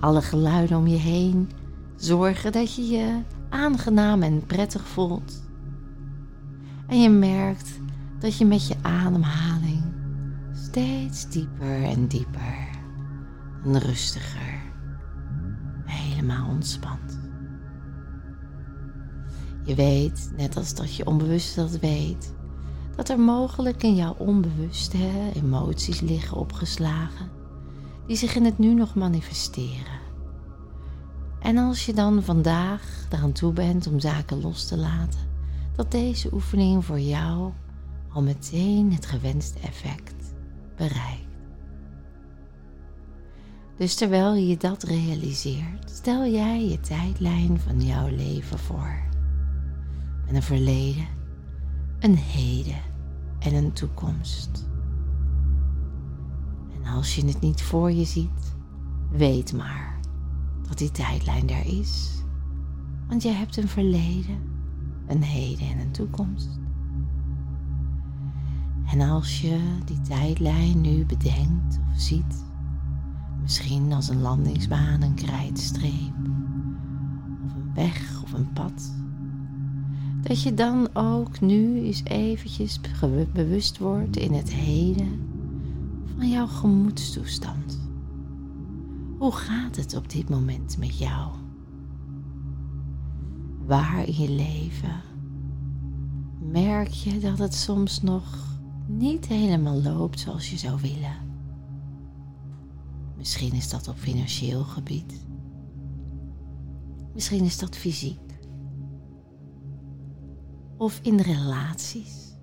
Alle 0.00 0.22
geluiden 0.22 0.78
om 0.78 0.86
je 0.86 0.96
heen 0.96 1.50
zorgen 1.96 2.52
dat 2.52 2.74
je 2.74 2.86
je 2.86 3.22
aangenaam 3.48 4.22
en 4.22 4.46
prettig 4.46 4.86
voelt. 4.88 5.42
En 6.86 7.02
je 7.02 7.10
merkt 7.10 7.70
dat 8.18 8.38
je 8.38 8.44
met 8.44 8.68
je 8.68 8.74
ademhaling 8.82 9.82
steeds 10.52 11.28
dieper 11.28 11.82
en 11.84 12.06
dieper 12.06 12.67
en 13.64 13.78
rustiger 13.78 14.60
helemaal 15.84 16.48
ontspant. 16.48 17.18
Je 19.64 19.74
weet, 19.74 20.32
net 20.36 20.56
als 20.56 20.74
dat 20.74 20.94
je 20.94 21.06
onbewust 21.06 21.56
dat 21.56 21.78
weet, 21.78 22.34
dat 22.96 23.08
er 23.08 23.20
mogelijk 23.20 23.82
in 23.82 23.94
jouw 23.94 24.14
onbewuste 24.18 25.30
emoties 25.34 26.00
liggen 26.00 26.36
opgeslagen 26.36 27.30
die 28.06 28.16
zich 28.16 28.34
in 28.34 28.44
het 28.44 28.58
nu 28.58 28.74
nog 28.74 28.94
manifesteren. 28.94 30.00
En 31.40 31.56
als 31.56 31.86
je 31.86 31.94
dan 31.94 32.22
vandaag 32.22 33.06
eraan 33.10 33.32
toe 33.32 33.52
bent 33.52 33.86
om 33.86 34.00
zaken 34.00 34.40
los 34.40 34.66
te 34.66 34.76
laten, 34.76 35.20
dat 35.76 35.90
deze 35.90 36.32
oefening 36.32 36.84
voor 36.84 37.00
jou 37.00 37.52
al 38.08 38.22
meteen 38.22 38.92
het 38.92 39.06
gewenste 39.06 39.58
effect 39.58 40.34
bereikt. 40.76 41.27
Dus 43.78 43.94
terwijl 43.94 44.34
je 44.34 44.56
dat 44.56 44.82
realiseert, 44.82 45.90
stel 45.90 46.26
jij 46.26 46.68
je 46.68 46.80
tijdlijn 46.80 47.60
van 47.60 47.80
jouw 47.80 48.08
leven 48.08 48.58
voor. 48.58 49.00
Met 50.26 50.34
een 50.34 50.42
verleden, 50.42 51.06
een 51.98 52.16
heden 52.16 52.80
en 53.38 53.54
een 53.54 53.72
toekomst. 53.72 54.68
En 56.74 56.92
als 56.92 57.16
je 57.16 57.26
het 57.26 57.40
niet 57.40 57.62
voor 57.62 57.92
je 57.92 58.04
ziet, 58.04 58.56
weet 59.10 59.52
maar 59.52 60.00
dat 60.68 60.78
die 60.78 60.90
tijdlijn 60.90 61.50
er 61.50 61.66
is. 61.80 62.22
Want 63.08 63.22
je 63.22 63.30
hebt 63.30 63.56
een 63.56 63.68
verleden, 63.68 64.38
een 65.06 65.22
heden 65.22 65.68
en 65.68 65.78
een 65.78 65.92
toekomst. 65.92 66.58
En 68.86 69.00
als 69.00 69.40
je 69.40 69.58
die 69.84 70.00
tijdlijn 70.00 70.80
nu 70.80 71.06
bedenkt 71.06 71.80
of 71.90 72.00
ziet, 72.00 72.46
misschien 73.48 73.92
als 73.92 74.08
een 74.08 74.20
landingsbaan, 74.20 75.02
een 75.02 75.14
krijtstreep, 75.14 76.12
of 77.44 77.54
een 77.54 77.74
weg 77.74 78.22
of 78.22 78.32
een 78.32 78.52
pad, 78.52 78.94
dat 80.22 80.42
je 80.42 80.54
dan 80.54 80.88
ook 80.92 81.40
nu 81.40 81.80
eens 81.80 82.04
eventjes 82.04 82.80
bewust 83.32 83.78
wordt 83.78 84.16
in 84.16 84.32
het 84.32 84.52
heden 84.52 85.20
van 86.16 86.30
jouw 86.30 86.46
gemoedstoestand. 86.46 87.80
Hoe 89.18 89.32
gaat 89.32 89.76
het 89.76 89.96
op 89.96 90.10
dit 90.10 90.28
moment 90.28 90.78
met 90.78 90.98
jou? 90.98 91.30
Waar 93.66 94.06
in 94.06 94.14
je 94.14 94.30
leven 94.30 95.00
merk 96.38 96.88
je 96.88 97.18
dat 97.18 97.38
het 97.38 97.54
soms 97.54 98.02
nog 98.02 98.58
niet 98.86 99.26
helemaal 99.26 99.82
loopt 99.82 100.20
zoals 100.20 100.50
je 100.50 100.56
zou 100.56 100.80
willen? 100.80 101.27
Misschien 103.18 103.52
is 103.52 103.68
dat 103.68 103.88
op 103.88 103.96
financieel 103.98 104.64
gebied. 104.64 105.26
Misschien 107.14 107.44
is 107.44 107.58
dat 107.58 107.76
fysiek 107.76 108.28
of 110.76 111.00
in 111.02 111.20
relaties. 111.20 112.36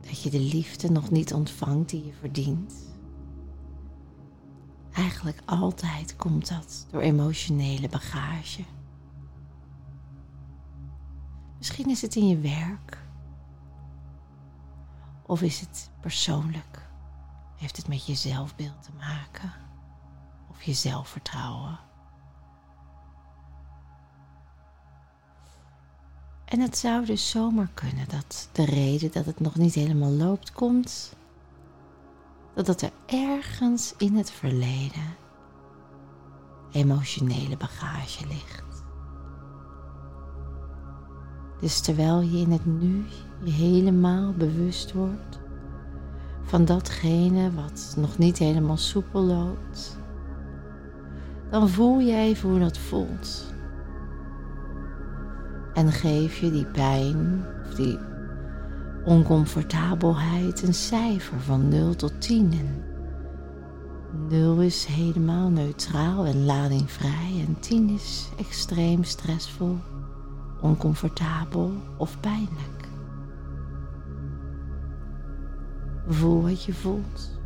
Dat 0.00 0.22
je 0.22 0.30
de 0.30 0.40
liefde 0.40 0.90
nog 0.90 1.10
niet 1.10 1.34
ontvangt 1.34 1.88
die 1.90 2.04
je 2.04 2.12
verdient. 2.12 2.74
Eigenlijk 4.92 5.42
altijd 5.44 6.16
komt 6.16 6.48
dat 6.48 6.86
door 6.90 7.00
emotionele 7.00 7.88
bagage. 7.88 8.62
Misschien 11.58 11.90
is 11.90 12.02
het 12.02 12.16
in 12.16 12.28
je 12.28 12.38
werk. 12.38 13.06
Of 15.26 15.42
is 15.42 15.60
het 15.60 15.90
persoonlijk? 16.00 16.77
Heeft 17.58 17.76
het 17.76 17.88
met 17.88 18.06
je 18.06 18.14
zelfbeeld 18.14 18.82
te 18.82 18.90
maken? 18.98 19.52
Of 20.50 20.62
je 20.62 20.72
zelfvertrouwen? 20.72 21.78
En 26.44 26.60
het 26.60 26.78
zou 26.78 27.04
dus 27.04 27.30
zomaar 27.30 27.70
kunnen 27.74 28.08
dat 28.08 28.48
de 28.52 28.64
reden 28.64 29.12
dat 29.12 29.26
het 29.26 29.40
nog 29.40 29.54
niet 29.54 29.74
helemaal 29.74 30.10
loopt 30.10 30.52
komt, 30.52 31.16
dat 32.54 32.66
dat 32.66 32.82
er 32.82 32.92
ergens 33.06 33.94
in 33.96 34.16
het 34.16 34.30
verleden 34.30 35.16
emotionele 36.72 37.56
bagage 37.56 38.26
ligt. 38.26 38.84
Dus 41.60 41.80
terwijl 41.80 42.20
je 42.20 42.38
in 42.38 42.50
het 42.50 42.66
nu 42.66 43.04
je 43.44 43.50
helemaal 43.50 44.32
bewust 44.32 44.92
wordt 44.92 45.38
van 46.48 46.64
datgene 46.64 47.50
wat 47.54 47.94
nog 47.96 48.18
niet 48.18 48.38
helemaal 48.38 48.76
soepel 48.76 49.20
loopt, 49.20 49.98
dan 51.50 51.68
voel 51.68 51.98
je 51.98 52.16
even 52.16 52.48
hoe 52.48 52.58
dat 52.58 52.78
voelt. 52.78 53.52
En 55.74 55.92
geef 55.92 56.38
je 56.38 56.50
die 56.50 56.66
pijn 56.66 57.44
of 57.66 57.74
die 57.74 57.98
oncomfortabelheid 59.04 60.62
een 60.62 60.74
cijfer 60.74 61.40
van 61.40 61.68
0 61.68 61.96
tot 61.96 62.20
10. 62.20 62.52
En 62.52 62.82
0 64.28 64.60
is 64.60 64.84
helemaal 64.84 65.48
neutraal 65.48 66.24
en 66.24 66.44
ladingvrij 66.44 67.44
en 67.46 67.56
10 67.60 67.88
is 67.88 68.28
extreem 68.38 69.04
stressvol, 69.04 69.76
oncomfortabel 70.60 71.72
of 71.96 72.20
pijnlijk. 72.20 72.77
Voel 76.10 76.42
wat 76.42 76.64
je 76.64 76.74
voelt. 76.74 77.40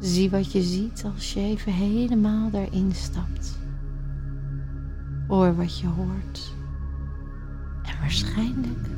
Zie 0.00 0.30
wat 0.30 0.52
je 0.52 0.62
ziet 0.62 1.04
als 1.14 1.32
je 1.32 1.40
even 1.40 1.72
helemaal 1.72 2.50
daarin 2.50 2.92
stapt. 2.94 3.58
Hoor 5.28 5.56
wat 5.56 5.78
je 5.78 5.86
hoort. 5.86 6.54
En 7.82 8.00
waarschijnlijk 8.00 8.88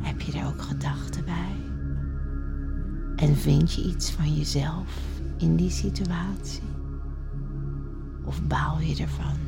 heb 0.00 0.20
je 0.20 0.38
er 0.38 0.46
ook 0.46 0.62
gedachten 0.62 1.24
bij. 1.24 1.56
En 3.16 3.36
vind 3.36 3.72
je 3.72 3.84
iets 3.84 4.10
van 4.10 4.34
jezelf 4.34 5.00
in 5.38 5.56
die 5.56 5.70
situatie? 5.70 6.62
Of 8.24 8.42
baal 8.42 8.80
je 8.80 9.02
ervan? 9.02 9.45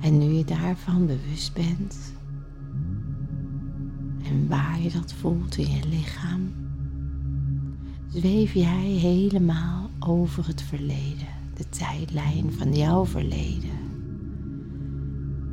En 0.00 0.18
nu 0.18 0.32
je 0.32 0.44
daarvan 0.44 1.06
bewust 1.06 1.52
bent 1.52 2.12
en 4.24 4.48
waar 4.48 4.80
je 4.80 4.90
dat 4.90 5.12
voelt 5.12 5.56
in 5.56 5.70
je 5.70 5.88
lichaam, 5.88 6.52
zweef 8.12 8.54
jij 8.54 8.86
helemaal 8.86 9.90
over 9.98 10.46
het 10.46 10.62
verleden 10.62 11.28
de 11.56 11.68
tijdlijn 11.68 12.52
van 12.52 12.76
jouw 12.76 13.06
verleden. 13.06 13.70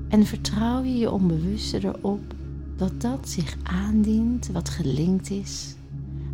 En 0.08 0.26
vertrouw 0.26 0.84
je 0.84 0.98
je 0.98 1.12
onbewuste 1.12 1.86
erop 1.86 2.34
dat 2.76 3.02
dat 3.02 3.30
zich 3.30 3.58
aandient 3.64 4.48
wat 4.48 4.70
gelinkt 4.70 5.30
is 5.30 5.76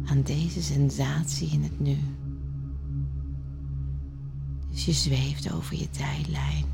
aan 0.05 0.21
deze 0.21 0.61
sensatie 0.61 1.49
in 1.51 1.63
het 1.63 1.79
nu. 1.79 1.97
Dus 4.71 4.85
je 4.85 4.91
zweeft 4.91 5.53
over 5.53 5.77
je 5.77 5.89
tijdlijn 5.89 6.72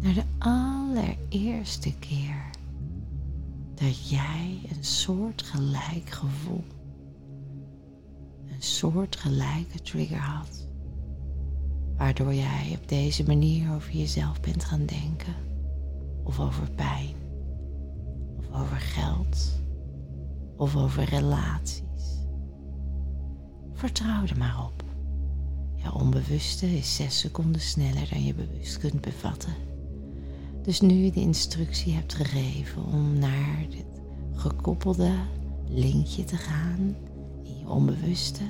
naar 0.00 0.14
de 0.14 0.24
allereerste 0.38 1.94
keer 1.98 2.50
dat 3.74 4.08
jij 4.08 4.60
een 4.76 4.84
soortgelijk 4.84 6.10
gevoel, 6.10 6.64
een 8.46 8.62
soortgelijke 8.62 9.82
trigger 9.82 10.18
had 10.18 10.68
waardoor 11.98 12.34
jij 12.34 12.78
op 12.80 12.88
deze 12.88 13.24
manier 13.24 13.74
over 13.74 13.92
jezelf 13.92 14.40
bent 14.40 14.64
gaan 14.64 14.86
denken, 14.86 15.34
of 16.24 16.40
over 16.40 16.70
pijn, 16.70 17.14
of 18.38 18.60
over 18.60 18.76
geld, 18.76 19.60
of 20.56 20.76
over 20.76 21.04
relaties. 21.04 21.82
Vertrouw 23.72 24.22
er 24.26 24.38
maar 24.38 24.64
op. 24.64 24.84
Jouw 25.74 25.92
onbewuste 25.92 26.76
is 26.76 26.96
zes 26.96 27.18
seconden 27.18 27.60
sneller 27.60 28.08
dan 28.10 28.24
je 28.24 28.34
bewust 28.34 28.78
kunt 28.78 29.00
bevatten. 29.00 29.67
Dus 30.68 30.80
nu 30.80 30.94
je 30.94 31.12
de 31.12 31.20
instructie 31.20 31.94
hebt 31.94 32.14
gegeven 32.14 32.84
om 32.84 33.18
naar 33.18 33.66
dit 33.70 34.02
gekoppelde 34.34 35.10
linkje 35.68 36.24
te 36.24 36.36
gaan 36.36 36.96
in 37.42 37.58
je 37.58 37.68
onbewuste, 37.68 38.42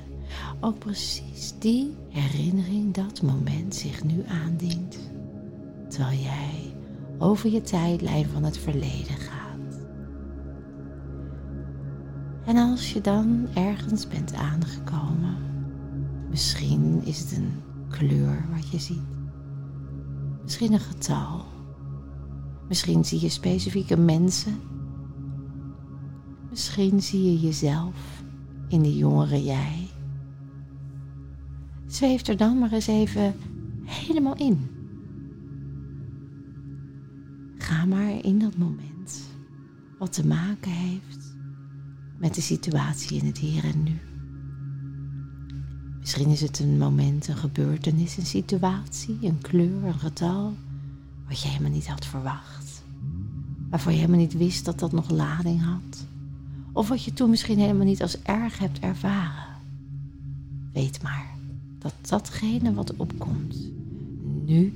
ook 0.60 0.78
precies 0.78 1.54
die 1.58 1.96
herinnering, 2.08 2.94
dat 2.94 3.22
moment 3.22 3.74
zich 3.74 4.04
nu 4.04 4.24
aandient. 4.26 4.98
Terwijl 5.88 6.18
jij 6.18 6.74
over 7.18 7.50
je 7.50 7.60
tijdlijn 7.60 8.26
van 8.26 8.42
het 8.44 8.58
verleden 8.58 9.16
gaat. 9.16 9.86
En 12.44 12.56
als 12.56 12.92
je 12.92 13.00
dan 13.00 13.48
ergens 13.54 14.08
bent 14.08 14.34
aangekomen, 14.34 15.36
misschien 16.30 17.04
is 17.04 17.18
het 17.18 17.36
een 17.36 17.62
kleur 17.88 18.48
wat 18.54 18.70
je 18.70 18.78
ziet. 18.78 19.06
Misschien 20.42 20.72
een 20.72 20.80
getal. 20.80 21.56
Misschien 22.68 23.04
zie 23.04 23.20
je 23.20 23.28
specifieke 23.28 23.96
mensen. 23.96 24.60
Misschien 26.50 27.02
zie 27.02 27.24
je 27.24 27.40
jezelf 27.40 28.22
in 28.68 28.82
de 28.82 28.96
jongere 28.96 29.44
jij. 29.44 29.88
Zweef 31.86 32.26
er 32.26 32.36
dan 32.36 32.58
maar 32.58 32.72
eens 32.72 32.86
even 32.86 33.34
helemaal 33.84 34.36
in. 34.36 34.66
Ga 37.58 37.84
maar 37.84 38.24
in 38.24 38.38
dat 38.38 38.56
moment 38.56 39.28
wat 39.98 40.12
te 40.12 40.26
maken 40.26 40.70
heeft 40.70 41.36
met 42.18 42.34
de 42.34 42.40
situatie 42.40 43.20
in 43.20 43.26
het 43.26 43.38
hier 43.38 43.64
en 43.64 43.82
nu. 43.82 43.98
Misschien 46.00 46.28
is 46.28 46.40
het 46.40 46.58
een 46.58 46.78
moment, 46.78 47.28
een 47.28 47.36
gebeurtenis, 47.36 48.16
een 48.16 48.26
situatie, 48.26 49.18
een 49.20 49.40
kleur, 49.40 49.84
een 49.84 49.98
getal, 49.98 50.54
wat 51.28 51.40
je 51.42 51.48
helemaal 51.48 51.70
niet 51.70 51.88
had 51.88 52.06
verwacht. 52.06 52.82
Waarvan 53.70 53.92
je 53.92 53.98
helemaal 53.98 54.20
niet 54.20 54.36
wist 54.36 54.64
dat 54.64 54.78
dat 54.78 54.92
nog 54.92 55.10
lading 55.10 55.62
had. 55.62 56.06
Of 56.72 56.88
wat 56.88 57.04
je 57.04 57.12
toen 57.12 57.30
misschien 57.30 57.58
helemaal 57.58 57.86
niet 57.86 58.02
als 58.02 58.22
erg 58.22 58.58
hebt 58.58 58.78
ervaren. 58.78 59.56
Weet 60.72 61.02
maar 61.02 61.34
dat 61.78 61.94
datgene 62.08 62.74
wat 62.74 62.96
opkomt 62.96 63.56
nu 64.44 64.72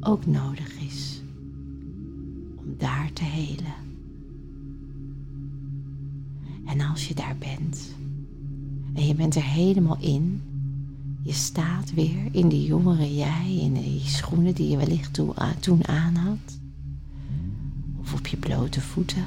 ook 0.00 0.26
nodig 0.26 0.78
is 0.80 1.20
om 2.56 2.74
daar 2.78 3.10
te 3.12 3.24
helen. 3.24 3.74
En 6.66 6.80
als 6.80 7.08
je 7.08 7.14
daar 7.14 7.36
bent 7.38 7.94
en 8.94 9.06
je 9.06 9.14
bent 9.14 9.34
er 9.34 9.44
helemaal 9.44 9.98
in, 10.00 10.42
je 11.22 11.32
staat 11.32 11.94
weer 11.94 12.34
in 12.34 12.48
die 12.48 12.66
jongere 12.66 13.14
jij, 13.14 13.56
in 13.56 13.74
die 13.74 14.00
schoenen 14.00 14.54
die 14.54 14.68
je 14.68 14.76
wellicht 14.76 15.20
toen 15.60 15.86
aan 15.88 16.14
had. 16.14 16.58
Of 18.00 18.14
op 18.14 18.26
je 18.26 18.36
blote 18.36 18.80
voeten. 18.80 19.26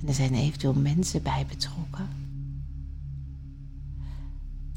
En 0.00 0.08
er 0.08 0.14
zijn 0.14 0.34
eventueel 0.34 0.74
mensen 0.74 1.22
bij 1.22 1.46
betrokken. 1.48 2.08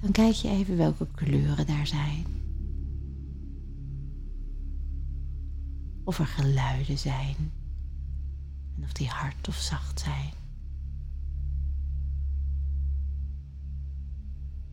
Dan 0.01 0.11
kijk 0.11 0.33
je 0.33 0.49
even 0.49 0.77
welke 0.77 1.07
kleuren 1.15 1.67
daar 1.67 1.87
zijn. 1.87 2.25
Of 6.03 6.19
er 6.19 6.27
geluiden 6.27 6.97
zijn. 6.97 7.35
En 8.75 8.83
of 8.83 8.93
die 8.93 9.07
hard 9.07 9.47
of 9.47 9.55
zacht 9.55 9.99
zijn. 9.99 10.38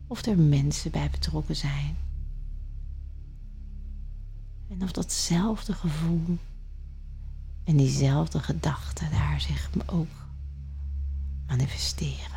Of 0.07 0.25
er 0.25 0.39
mensen 0.39 0.91
bij 0.91 1.09
betrokken 1.09 1.55
zijn. 1.55 1.95
En 4.69 4.83
of 4.83 4.91
datzelfde 4.91 5.73
gevoel 5.73 6.37
en 7.63 7.77
diezelfde 7.77 8.39
gedachten 8.39 9.11
daar 9.11 9.41
zich 9.41 9.69
ook 9.85 10.27
manifesteren. 11.47 12.35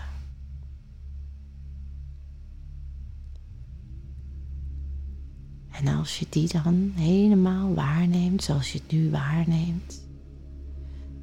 En 5.70 5.88
als 5.88 6.18
je 6.18 6.26
die 6.28 6.48
dan 6.48 6.92
helemaal 6.94 7.74
waarneemt 7.74 8.42
zoals 8.42 8.72
je 8.72 8.78
het 8.78 8.92
nu 8.92 9.10
waarneemt, 9.10 10.02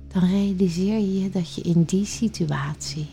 dan 0.08 0.30
realiseer 0.30 1.00
je 1.00 1.30
dat 1.30 1.56
je 1.56 1.62
in 1.62 1.84
die 1.84 2.06
situatie 2.06 3.08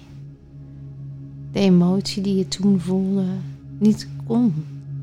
de 1.55 1.61
emotie 1.61 2.23
die 2.23 2.37
je 2.37 2.49
toen 2.49 2.81
voelde 2.81 3.25
niet 3.79 4.09
kon 4.27 4.55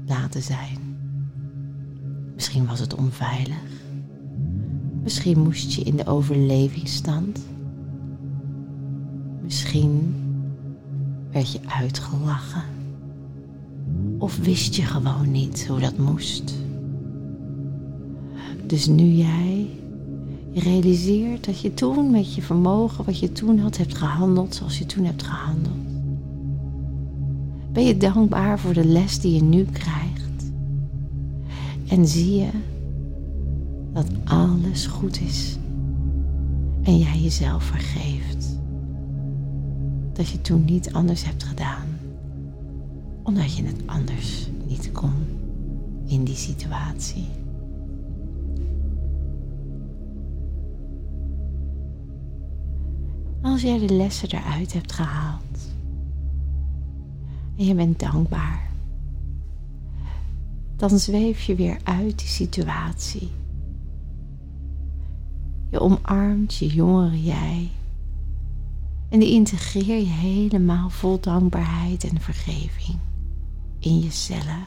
laten 0.08 0.42
zijn. 0.42 0.78
Misschien 2.36 2.66
was 2.66 2.80
het 2.80 2.96
onveilig. 2.96 3.62
Misschien 5.04 5.40
moest 5.40 5.74
je 5.74 5.82
in 5.82 5.96
de 5.96 6.06
overlevingsstand. 6.06 7.40
Misschien 9.44 10.16
werd 11.32 11.52
je 11.52 11.60
uitgelachen. 11.68 12.64
Of 14.18 14.38
wist 14.38 14.76
je 14.76 14.82
gewoon 14.84 15.32
niet 15.32 15.68
hoe 15.68 15.80
dat 15.80 15.98
moest. 15.98 16.54
Dus 18.66 18.88
nu 18.88 19.04
jij 19.04 19.68
realiseert 20.54 21.46
dat 21.46 21.62
je 21.62 21.74
toen 21.74 22.12
met 22.12 22.34
je 22.34 22.42
vermogen 22.42 23.06
wat 23.06 23.20
je 23.20 23.32
toen 23.32 23.60
had 23.60 23.78
hebt 23.78 23.98
gehandeld 23.98 24.56
zoals 24.56 24.78
je 24.78 24.86
toen 24.86 25.06
hebt 25.06 25.24
gehandeld. 25.24 25.90
Ben 27.71 27.86
je 27.86 27.97
dankbaar 27.97 28.60
voor 28.60 28.73
de 28.73 28.86
les 28.86 29.19
die 29.19 29.36
je 29.36 29.43
nu 29.43 29.63
krijgt? 29.63 30.51
En 31.88 32.07
zie 32.07 32.36
je 32.36 32.49
dat 33.93 34.07
alles 34.25 34.86
goed 34.86 35.21
is 35.21 35.57
en 36.84 36.97
jij 36.97 37.19
jezelf 37.19 37.63
vergeeft. 37.63 38.60
Dat 40.13 40.29
je 40.29 40.41
toen 40.41 40.65
niet 40.65 40.93
anders 40.93 41.25
hebt 41.25 41.43
gedaan, 41.43 41.88
omdat 43.23 43.55
je 43.55 43.63
het 43.63 43.81
anders 43.86 44.49
niet 44.67 44.91
kon 44.91 45.13
in 46.05 46.23
die 46.23 46.36
situatie. 46.36 47.27
Als 53.41 53.62
jij 53.62 53.79
de 53.79 53.93
lessen 53.93 54.29
eruit 54.29 54.73
hebt 54.73 54.91
gehaald, 54.91 55.70
en 57.62 57.67
je 57.67 57.76
bent 57.76 58.00
dankbaar. 58.00 58.69
Dan 60.76 61.00
zweef 61.00 61.41
je 61.41 61.56
weer 61.56 61.80
uit 61.84 62.19
die 62.19 62.28
situatie. 62.28 63.32
Je 65.69 65.80
omarmt 65.80 66.56
je 66.56 66.67
jongere 66.67 67.24
jij. 67.24 67.69
En 69.10 69.19
die 69.19 69.32
integreer 69.32 69.97
je 69.97 70.06
helemaal 70.06 70.89
vol 70.89 71.19
dankbaarheid 71.19 72.04
en 72.04 72.21
vergeving 72.21 72.97
in 73.80 74.00
je 74.00 74.12
cellen. 74.12 74.65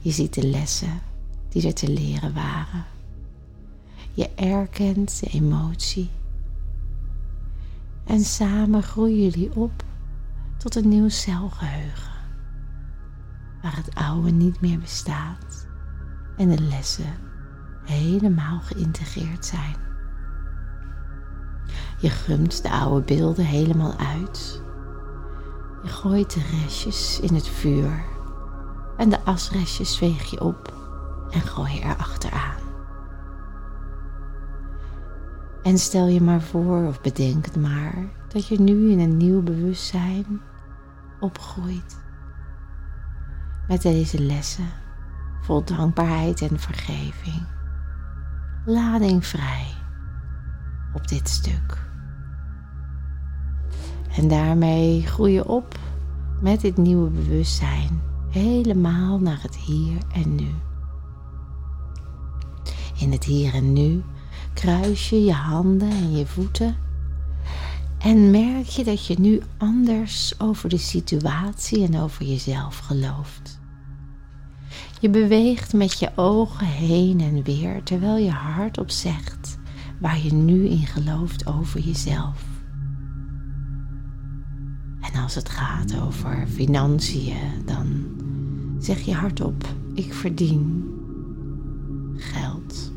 Je 0.00 0.10
ziet 0.10 0.34
de 0.34 0.46
lessen 0.46 1.00
die 1.48 1.66
er 1.66 1.74
te 1.74 1.88
leren 1.92 2.34
waren. 2.34 2.84
Je 4.14 4.30
erkent 4.34 5.20
de 5.20 5.26
emotie. 5.26 6.08
En 8.04 8.20
samen 8.20 8.82
groeien 8.82 9.22
jullie 9.22 9.56
op 9.56 9.84
tot 10.66 10.84
een 10.84 10.88
nieuw 10.88 11.08
celgeheugen, 11.08 12.12
waar 13.62 13.76
het 13.76 13.94
oude 13.94 14.30
niet 14.30 14.60
meer 14.60 14.78
bestaat 14.78 15.66
en 16.36 16.48
de 16.48 16.62
lessen 16.62 17.14
helemaal 17.84 18.60
geïntegreerd 18.60 19.44
zijn. 19.46 19.76
Je 21.98 22.10
gumt 22.10 22.62
de 22.62 22.70
oude 22.70 23.04
beelden 23.04 23.44
helemaal 23.44 23.94
uit. 23.96 24.62
Je 25.82 25.88
gooit 25.88 26.34
de 26.34 26.42
restjes 26.60 27.20
in 27.20 27.34
het 27.34 27.48
vuur 27.48 28.04
en 28.96 29.08
de 29.08 29.24
asrestjes 29.24 29.96
veeg 29.96 30.30
je 30.30 30.40
op 30.40 30.74
en 31.30 31.40
gooi 31.40 31.72
je 31.74 31.80
er 31.80 31.96
achteraan. 31.96 32.62
En 35.62 35.78
stel 35.78 36.06
je 36.06 36.20
maar 36.20 36.42
voor, 36.42 36.86
of 36.86 37.00
bedenk 37.00 37.44
het 37.44 37.56
maar, 37.56 38.08
dat 38.28 38.46
je 38.46 38.60
nu 38.60 38.90
in 38.90 38.98
een 38.98 39.16
nieuw 39.16 39.42
bewustzijn 39.42 40.40
opgroeit. 41.26 41.98
Met 43.68 43.82
deze 43.82 44.22
lessen 44.22 44.68
vol 45.40 45.64
dankbaarheid 45.64 46.40
en 46.40 46.60
vergeving. 46.60 47.46
Lading 48.64 49.26
vrij 49.26 49.66
op 50.94 51.08
dit 51.08 51.28
stuk. 51.28 51.84
En 54.16 54.28
daarmee 54.28 55.06
groei 55.06 55.32
je 55.32 55.48
op 55.48 55.78
met 56.40 56.60
dit 56.60 56.76
nieuwe 56.76 57.10
bewustzijn 57.10 58.00
helemaal 58.30 59.18
naar 59.18 59.42
het 59.42 59.56
hier 59.56 59.98
en 60.12 60.34
nu. 60.34 60.54
In 62.98 63.12
het 63.12 63.24
hier 63.24 63.54
en 63.54 63.72
nu 63.72 64.02
kruis 64.54 65.10
je 65.10 65.24
je 65.24 65.32
handen 65.32 65.90
en 65.90 66.16
je 66.16 66.26
voeten 66.26 66.76
en 68.06 68.30
merk 68.30 68.66
je 68.66 68.84
dat 68.84 69.06
je 69.06 69.14
nu 69.18 69.40
anders 69.58 70.40
over 70.40 70.68
de 70.68 70.78
situatie 70.78 71.86
en 71.86 72.00
over 72.00 72.24
jezelf 72.24 72.78
gelooft. 72.78 73.60
Je 75.00 75.10
beweegt 75.10 75.72
met 75.72 75.98
je 75.98 76.10
ogen 76.16 76.66
heen 76.66 77.20
en 77.20 77.42
weer 77.42 77.82
terwijl 77.82 78.16
je 78.16 78.30
hardop 78.30 78.90
zegt 78.90 79.58
waar 80.00 80.18
je 80.18 80.32
nu 80.32 80.66
in 80.68 80.86
gelooft 80.86 81.46
over 81.46 81.80
jezelf. 81.80 82.44
En 85.00 85.22
als 85.22 85.34
het 85.34 85.48
gaat 85.48 86.00
over 86.00 86.46
financiën, 86.46 87.64
dan 87.64 88.04
zeg 88.78 89.00
je 89.00 89.14
hardop: 89.14 89.64
Ik 89.94 90.14
verdien 90.14 90.84
geld. 92.16 92.92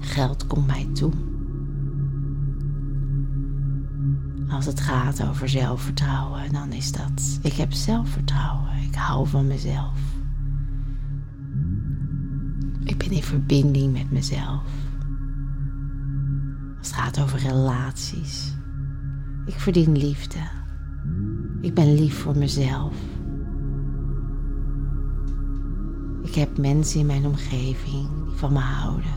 Geld 0.00 0.46
komt 0.46 0.66
mij 0.66 0.88
toe. 0.92 1.33
Als 4.54 4.66
het 4.66 4.80
gaat 4.80 5.28
over 5.28 5.48
zelfvertrouwen, 5.48 6.52
dan 6.52 6.72
is 6.72 6.92
dat: 6.92 7.38
ik 7.42 7.52
heb 7.52 7.72
zelfvertrouwen, 7.72 8.82
ik 8.88 8.94
hou 8.94 9.28
van 9.28 9.46
mezelf. 9.46 9.98
Ik 12.84 12.98
ben 12.98 13.10
in 13.10 13.22
verbinding 13.22 13.92
met 13.92 14.10
mezelf. 14.10 14.62
Als 16.78 16.88
het 16.88 16.96
gaat 16.96 17.20
over 17.20 17.38
relaties. 17.38 18.54
Ik 19.46 19.60
verdien 19.60 19.96
liefde. 19.96 20.38
Ik 21.60 21.74
ben 21.74 21.94
lief 21.94 22.18
voor 22.18 22.36
mezelf. 22.36 22.94
Ik 26.22 26.34
heb 26.34 26.58
mensen 26.58 27.00
in 27.00 27.06
mijn 27.06 27.26
omgeving 27.26 28.08
die 28.08 28.34
van 28.34 28.52
me 28.52 28.58
houden 28.58 29.14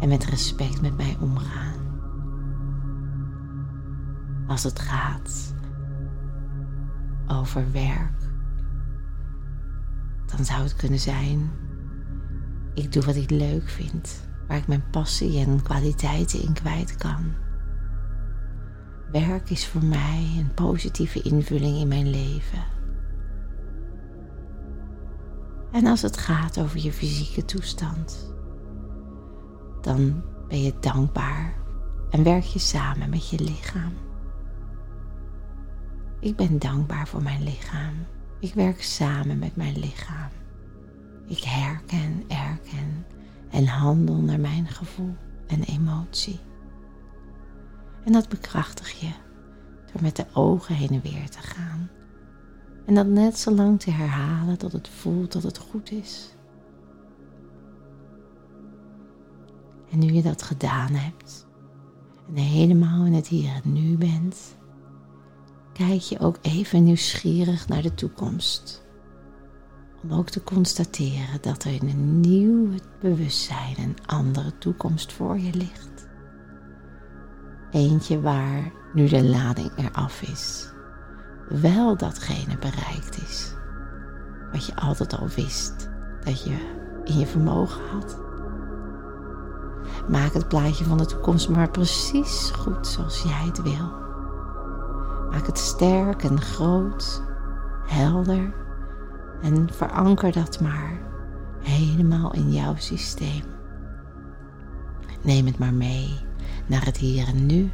en 0.00 0.08
met 0.08 0.24
respect 0.24 0.80
met 0.80 0.96
mij 0.96 1.16
omgaan. 1.20 1.75
Als 4.46 4.62
het 4.62 4.78
gaat 4.78 5.54
over 7.26 7.72
werk, 7.72 8.20
dan 10.26 10.44
zou 10.44 10.62
het 10.62 10.76
kunnen 10.76 10.98
zijn: 10.98 11.50
ik 12.74 12.92
doe 12.92 13.02
wat 13.02 13.16
ik 13.16 13.30
leuk 13.30 13.68
vind, 13.68 14.28
waar 14.48 14.56
ik 14.56 14.66
mijn 14.66 14.90
passie 14.90 15.44
en 15.44 15.62
kwaliteiten 15.62 16.42
in 16.42 16.52
kwijt 16.52 16.96
kan. 16.96 17.24
Werk 19.10 19.50
is 19.50 19.66
voor 19.66 19.84
mij 19.84 20.34
een 20.38 20.54
positieve 20.54 21.22
invulling 21.22 21.78
in 21.78 21.88
mijn 21.88 22.10
leven. 22.10 22.64
En 25.72 25.86
als 25.86 26.02
het 26.02 26.16
gaat 26.16 26.60
over 26.60 26.78
je 26.78 26.92
fysieke 26.92 27.44
toestand, 27.44 28.34
dan 29.80 30.22
ben 30.48 30.62
je 30.62 30.74
dankbaar 30.80 31.54
en 32.10 32.22
werk 32.22 32.44
je 32.44 32.58
samen 32.58 33.10
met 33.10 33.28
je 33.28 33.38
lichaam. 33.38 34.05
Ik 36.20 36.36
ben 36.36 36.58
dankbaar 36.58 37.08
voor 37.08 37.22
mijn 37.22 37.42
lichaam. 37.42 37.94
Ik 38.40 38.54
werk 38.54 38.82
samen 38.82 39.38
met 39.38 39.56
mijn 39.56 39.78
lichaam. 39.78 40.30
Ik 41.26 41.42
herken, 41.42 42.24
erken 42.28 43.06
en 43.50 43.66
handel 43.66 44.16
naar 44.16 44.40
mijn 44.40 44.66
gevoel 44.66 45.14
en 45.46 45.62
emotie. 45.62 46.40
En 48.04 48.12
dat 48.12 48.28
bekrachtig 48.28 48.90
je 48.90 49.10
door 49.92 50.02
met 50.02 50.16
de 50.16 50.26
ogen 50.32 50.74
heen 50.74 50.88
en 50.88 51.02
weer 51.02 51.30
te 51.30 51.38
gaan. 51.38 51.90
En 52.86 52.94
dat 52.94 53.06
net 53.06 53.38
zo 53.38 53.50
lang 53.50 53.80
te 53.80 53.90
herhalen 53.90 54.58
tot 54.58 54.72
het 54.72 54.88
voelt 54.88 55.32
dat 55.32 55.42
het 55.42 55.58
goed 55.58 55.90
is. 55.90 56.34
En 59.90 59.98
nu 59.98 60.12
je 60.12 60.22
dat 60.22 60.42
gedaan 60.42 60.92
hebt 60.92 61.46
en 62.28 62.36
helemaal 62.36 63.04
in 63.04 63.12
het 63.12 63.28
hier 63.28 63.60
en 63.64 63.72
nu 63.72 63.96
bent, 63.96 64.55
kijk 65.76 66.00
je 66.00 66.18
ook 66.18 66.36
even 66.42 66.84
nieuwsgierig 66.84 67.68
naar 67.68 67.82
de 67.82 67.94
toekomst. 67.94 68.84
Om 70.02 70.12
ook 70.12 70.28
te 70.28 70.42
constateren 70.42 71.38
dat 71.40 71.64
er 71.64 71.72
in 71.72 71.88
een 71.88 72.20
nieuw 72.20 72.68
bewustzijn 73.00 73.74
een 73.78 73.96
andere 74.06 74.58
toekomst 74.58 75.12
voor 75.12 75.38
je 75.38 75.54
ligt. 75.54 76.08
Eentje 77.70 78.20
waar 78.20 78.72
nu 78.94 79.08
de 79.08 79.24
lading 79.24 79.70
eraf 79.76 80.22
is, 80.22 80.68
wel 81.48 81.96
datgene 81.96 82.58
bereikt 82.58 83.22
is 83.22 83.54
wat 84.52 84.66
je 84.66 84.76
altijd 84.76 85.18
al 85.18 85.28
wist 85.28 85.88
dat 86.24 86.44
je 86.44 86.74
in 87.04 87.18
je 87.18 87.26
vermogen 87.26 87.82
had. 87.90 88.18
Maak 90.08 90.32
het 90.32 90.48
plaatje 90.48 90.84
van 90.84 90.98
de 90.98 91.06
toekomst 91.06 91.48
maar 91.48 91.70
precies 91.70 92.50
goed 92.50 92.86
zoals 92.86 93.22
jij 93.22 93.44
het 93.46 93.62
wil. 93.62 94.05
Maak 95.36 95.46
het 95.46 95.58
sterk 95.58 96.22
en 96.22 96.40
groot, 96.40 97.22
helder 97.86 98.54
en 99.42 99.72
veranker 99.72 100.32
dat 100.32 100.60
maar 100.60 101.00
helemaal 101.60 102.32
in 102.32 102.52
jouw 102.52 102.76
systeem. 102.76 103.42
Neem 105.22 105.46
het 105.46 105.58
maar 105.58 105.74
mee 105.74 106.18
naar 106.66 106.84
het 106.84 106.96
hier 106.96 107.28
en 107.28 107.46
nu, 107.46 107.70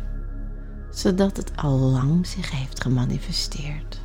zodat 0.91 1.37
het 1.37 1.53
al 1.57 1.79
lang 1.79 2.27
zich 2.27 2.51
heeft 2.51 2.83
gemanifesteerd. 2.83 4.01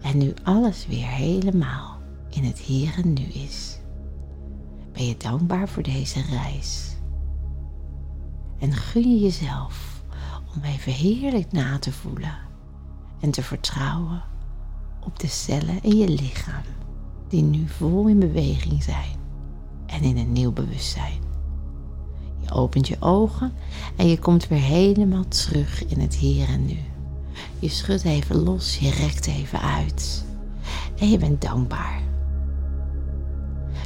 En 0.00 0.18
nu 0.18 0.34
alles 0.42 0.86
weer 0.86 1.06
helemaal 1.06 2.00
in 2.30 2.44
het 2.44 2.58
hier 2.58 2.94
en 3.04 3.12
nu 3.12 3.24
is 3.24 3.80
ben 4.92 5.06
je 5.06 5.16
dankbaar 5.16 5.68
voor 5.68 5.82
deze 5.82 6.20
reis. 6.20 6.96
En 8.58 8.72
gun 8.72 9.10
je 9.10 9.20
jezelf 9.20 9.95
om 10.56 10.62
even 10.62 10.92
heerlijk 10.92 11.52
na 11.52 11.78
te 11.78 11.92
voelen 11.92 12.34
en 13.20 13.30
te 13.30 13.42
vertrouwen 13.42 14.22
op 15.04 15.18
de 15.18 15.26
cellen 15.26 15.82
in 15.82 15.96
je 15.96 16.08
lichaam 16.08 16.62
die 17.28 17.42
nu 17.42 17.68
vol 17.68 18.06
in 18.06 18.18
beweging 18.18 18.82
zijn 18.82 19.16
en 19.86 20.02
in 20.02 20.16
een 20.16 20.32
nieuw 20.32 20.52
bewustzijn. 20.52 21.24
Je 22.40 22.50
opent 22.50 22.88
je 22.88 22.96
ogen 23.00 23.52
en 23.96 24.08
je 24.08 24.18
komt 24.18 24.48
weer 24.48 24.60
helemaal 24.60 25.28
terug 25.28 25.86
in 25.86 26.00
het 26.00 26.14
hier 26.14 26.48
en 26.48 26.66
nu. 26.66 26.78
Je 27.58 27.68
schudt 27.68 28.04
even 28.04 28.36
los, 28.36 28.78
je 28.78 28.90
rekt 28.90 29.26
even 29.26 29.60
uit 29.60 30.24
en 30.98 31.10
je 31.10 31.18
bent 31.18 31.40
dankbaar 31.40 32.06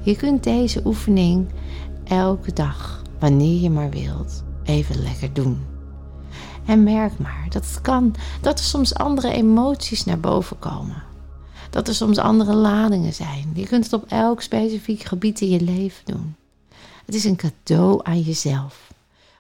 je 0.03 0.17
kunt 0.17 0.45
deze 0.45 0.81
oefening 0.85 1.47
elke 2.05 2.53
dag, 2.53 3.03
wanneer 3.19 3.61
je 3.61 3.71
maar 3.71 3.91
wilt, 3.91 4.45
even 4.65 5.03
lekker 5.03 5.33
doen. 5.33 5.70
En 6.71 6.83
merk 6.83 7.19
maar 7.19 7.47
dat 7.49 7.67
het 7.67 7.81
kan 7.81 8.15
dat 8.41 8.59
er 8.59 8.65
soms 8.65 8.95
andere 8.95 9.33
emoties 9.33 10.05
naar 10.05 10.21
boven 10.21 10.59
komen. 10.59 11.03
Dat 11.71 11.89
er 11.89 11.95
soms 11.95 12.19
andere 12.19 12.55
ladingen 12.55 13.15
zijn. 13.15 13.51
Je 13.55 13.67
kunt 13.67 13.85
het 13.85 13.93
op 13.93 14.05
elk 14.09 14.43
specifiek 14.43 15.03
gebied 15.03 15.41
in 15.41 15.49
je 15.49 15.61
leven 15.61 16.05
doen. 16.05 16.37
Het 17.07 17.15
is 17.15 17.25
een 17.25 17.37
cadeau 17.37 18.01
aan 18.03 18.21
jezelf. 18.21 18.93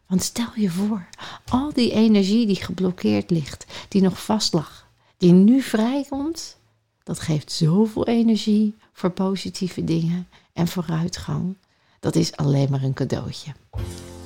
Want 0.06 0.22
stel 0.22 0.48
je 0.54 0.70
voor, 0.70 1.08
al 1.48 1.72
die 1.72 1.92
energie 1.92 2.46
die 2.46 2.56
geblokkeerd 2.64 3.30
ligt, 3.30 3.66
die 3.88 4.02
nog 4.02 4.24
vast 4.24 4.52
lag, 4.52 4.86
die 5.16 5.32
nu 5.32 5.62
vrijkomt, 5.62 6.56
dat 7.02 7.20
geeft 7.20 7.52
zoveel 7.52 8.06
energie 8.06 8.76
voor 8.92 9.10
positieve 9.10 9.84
dingen 9.84 10.28
en 10.52 10.68
vooruitgang, 10.68 11.56
dat 12.00 12.14
is 12.14 12.36
alleen 12.36 12.70
maar 12.70 12.82
een 12.82 12.94
cadeautje. 12.94 13.52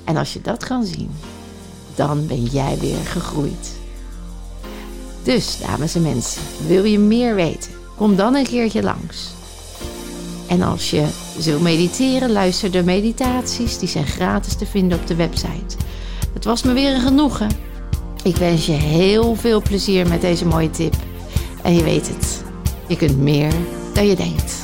En 0.04 0.16
als 0.16 0.32
je 0.32 0.40
dat 0.40 0.64
kan 0.64 0.84
zien, 0.84 1.10
dan 1.94 2.26
ben 2.26 2.44
jij 2.44 2.76
weer 2.80 3.04
gegroeid. 3.04 3.72
Dus, 5.22 5.58
dames 5.60 5.94
en 5.94 6.02
mensen, 6.02 6.42
wil 6.66 6.84
je 6.84 6.98
meer 6.98 7.34
weten? 7.34 7.70
Kom 7.96 8.16
dan 8.16 8.34
een 8.34 8.46
keertje 8.46 8.82
langs. 8.82 9.32
En 10.46 10.62
als 10.62 10.90
je 10.90 11.06
wil 11.42 11.60
mediteren, 11.60 12.32
luister 12.32 12.70
de 12.70 12.82
meditaties. 12.82 13.78
Die 13.78 13.88
zijn 13.88 14.06
gratis 14.06 14.54
te 14.54 14.66
vinden 14.66 14.98
op 14.98 15.06
de 15.06 15.14
website. 15.14 15.76
Het 16.34 16.44
was 16.44 16.62
me 16.62 16.72
weer 16.72 16.94
een 16.94 17.00
genoegen. 17.00 17.48
Ik 18.22 18.36
wens 18.36 18.66
je 18.66 18.72
heel 18.72 19.34
veel 19.34 19.62
plezier 19.62 20.08
met 20.08 20.20
deze 20.20 20.46
mooie 20.46 20.70
tip. 20.70 20.94
En 21.62 21.74
je 21.74 21.82
weet 21.82 22.08
het, 22.08 22.44
je 22.88 22.96
kunt 22.96 23.18
meer 23.18 23.52
dan 23.92 24.06
je 24.06 24.16
denkt. 24.16 24.63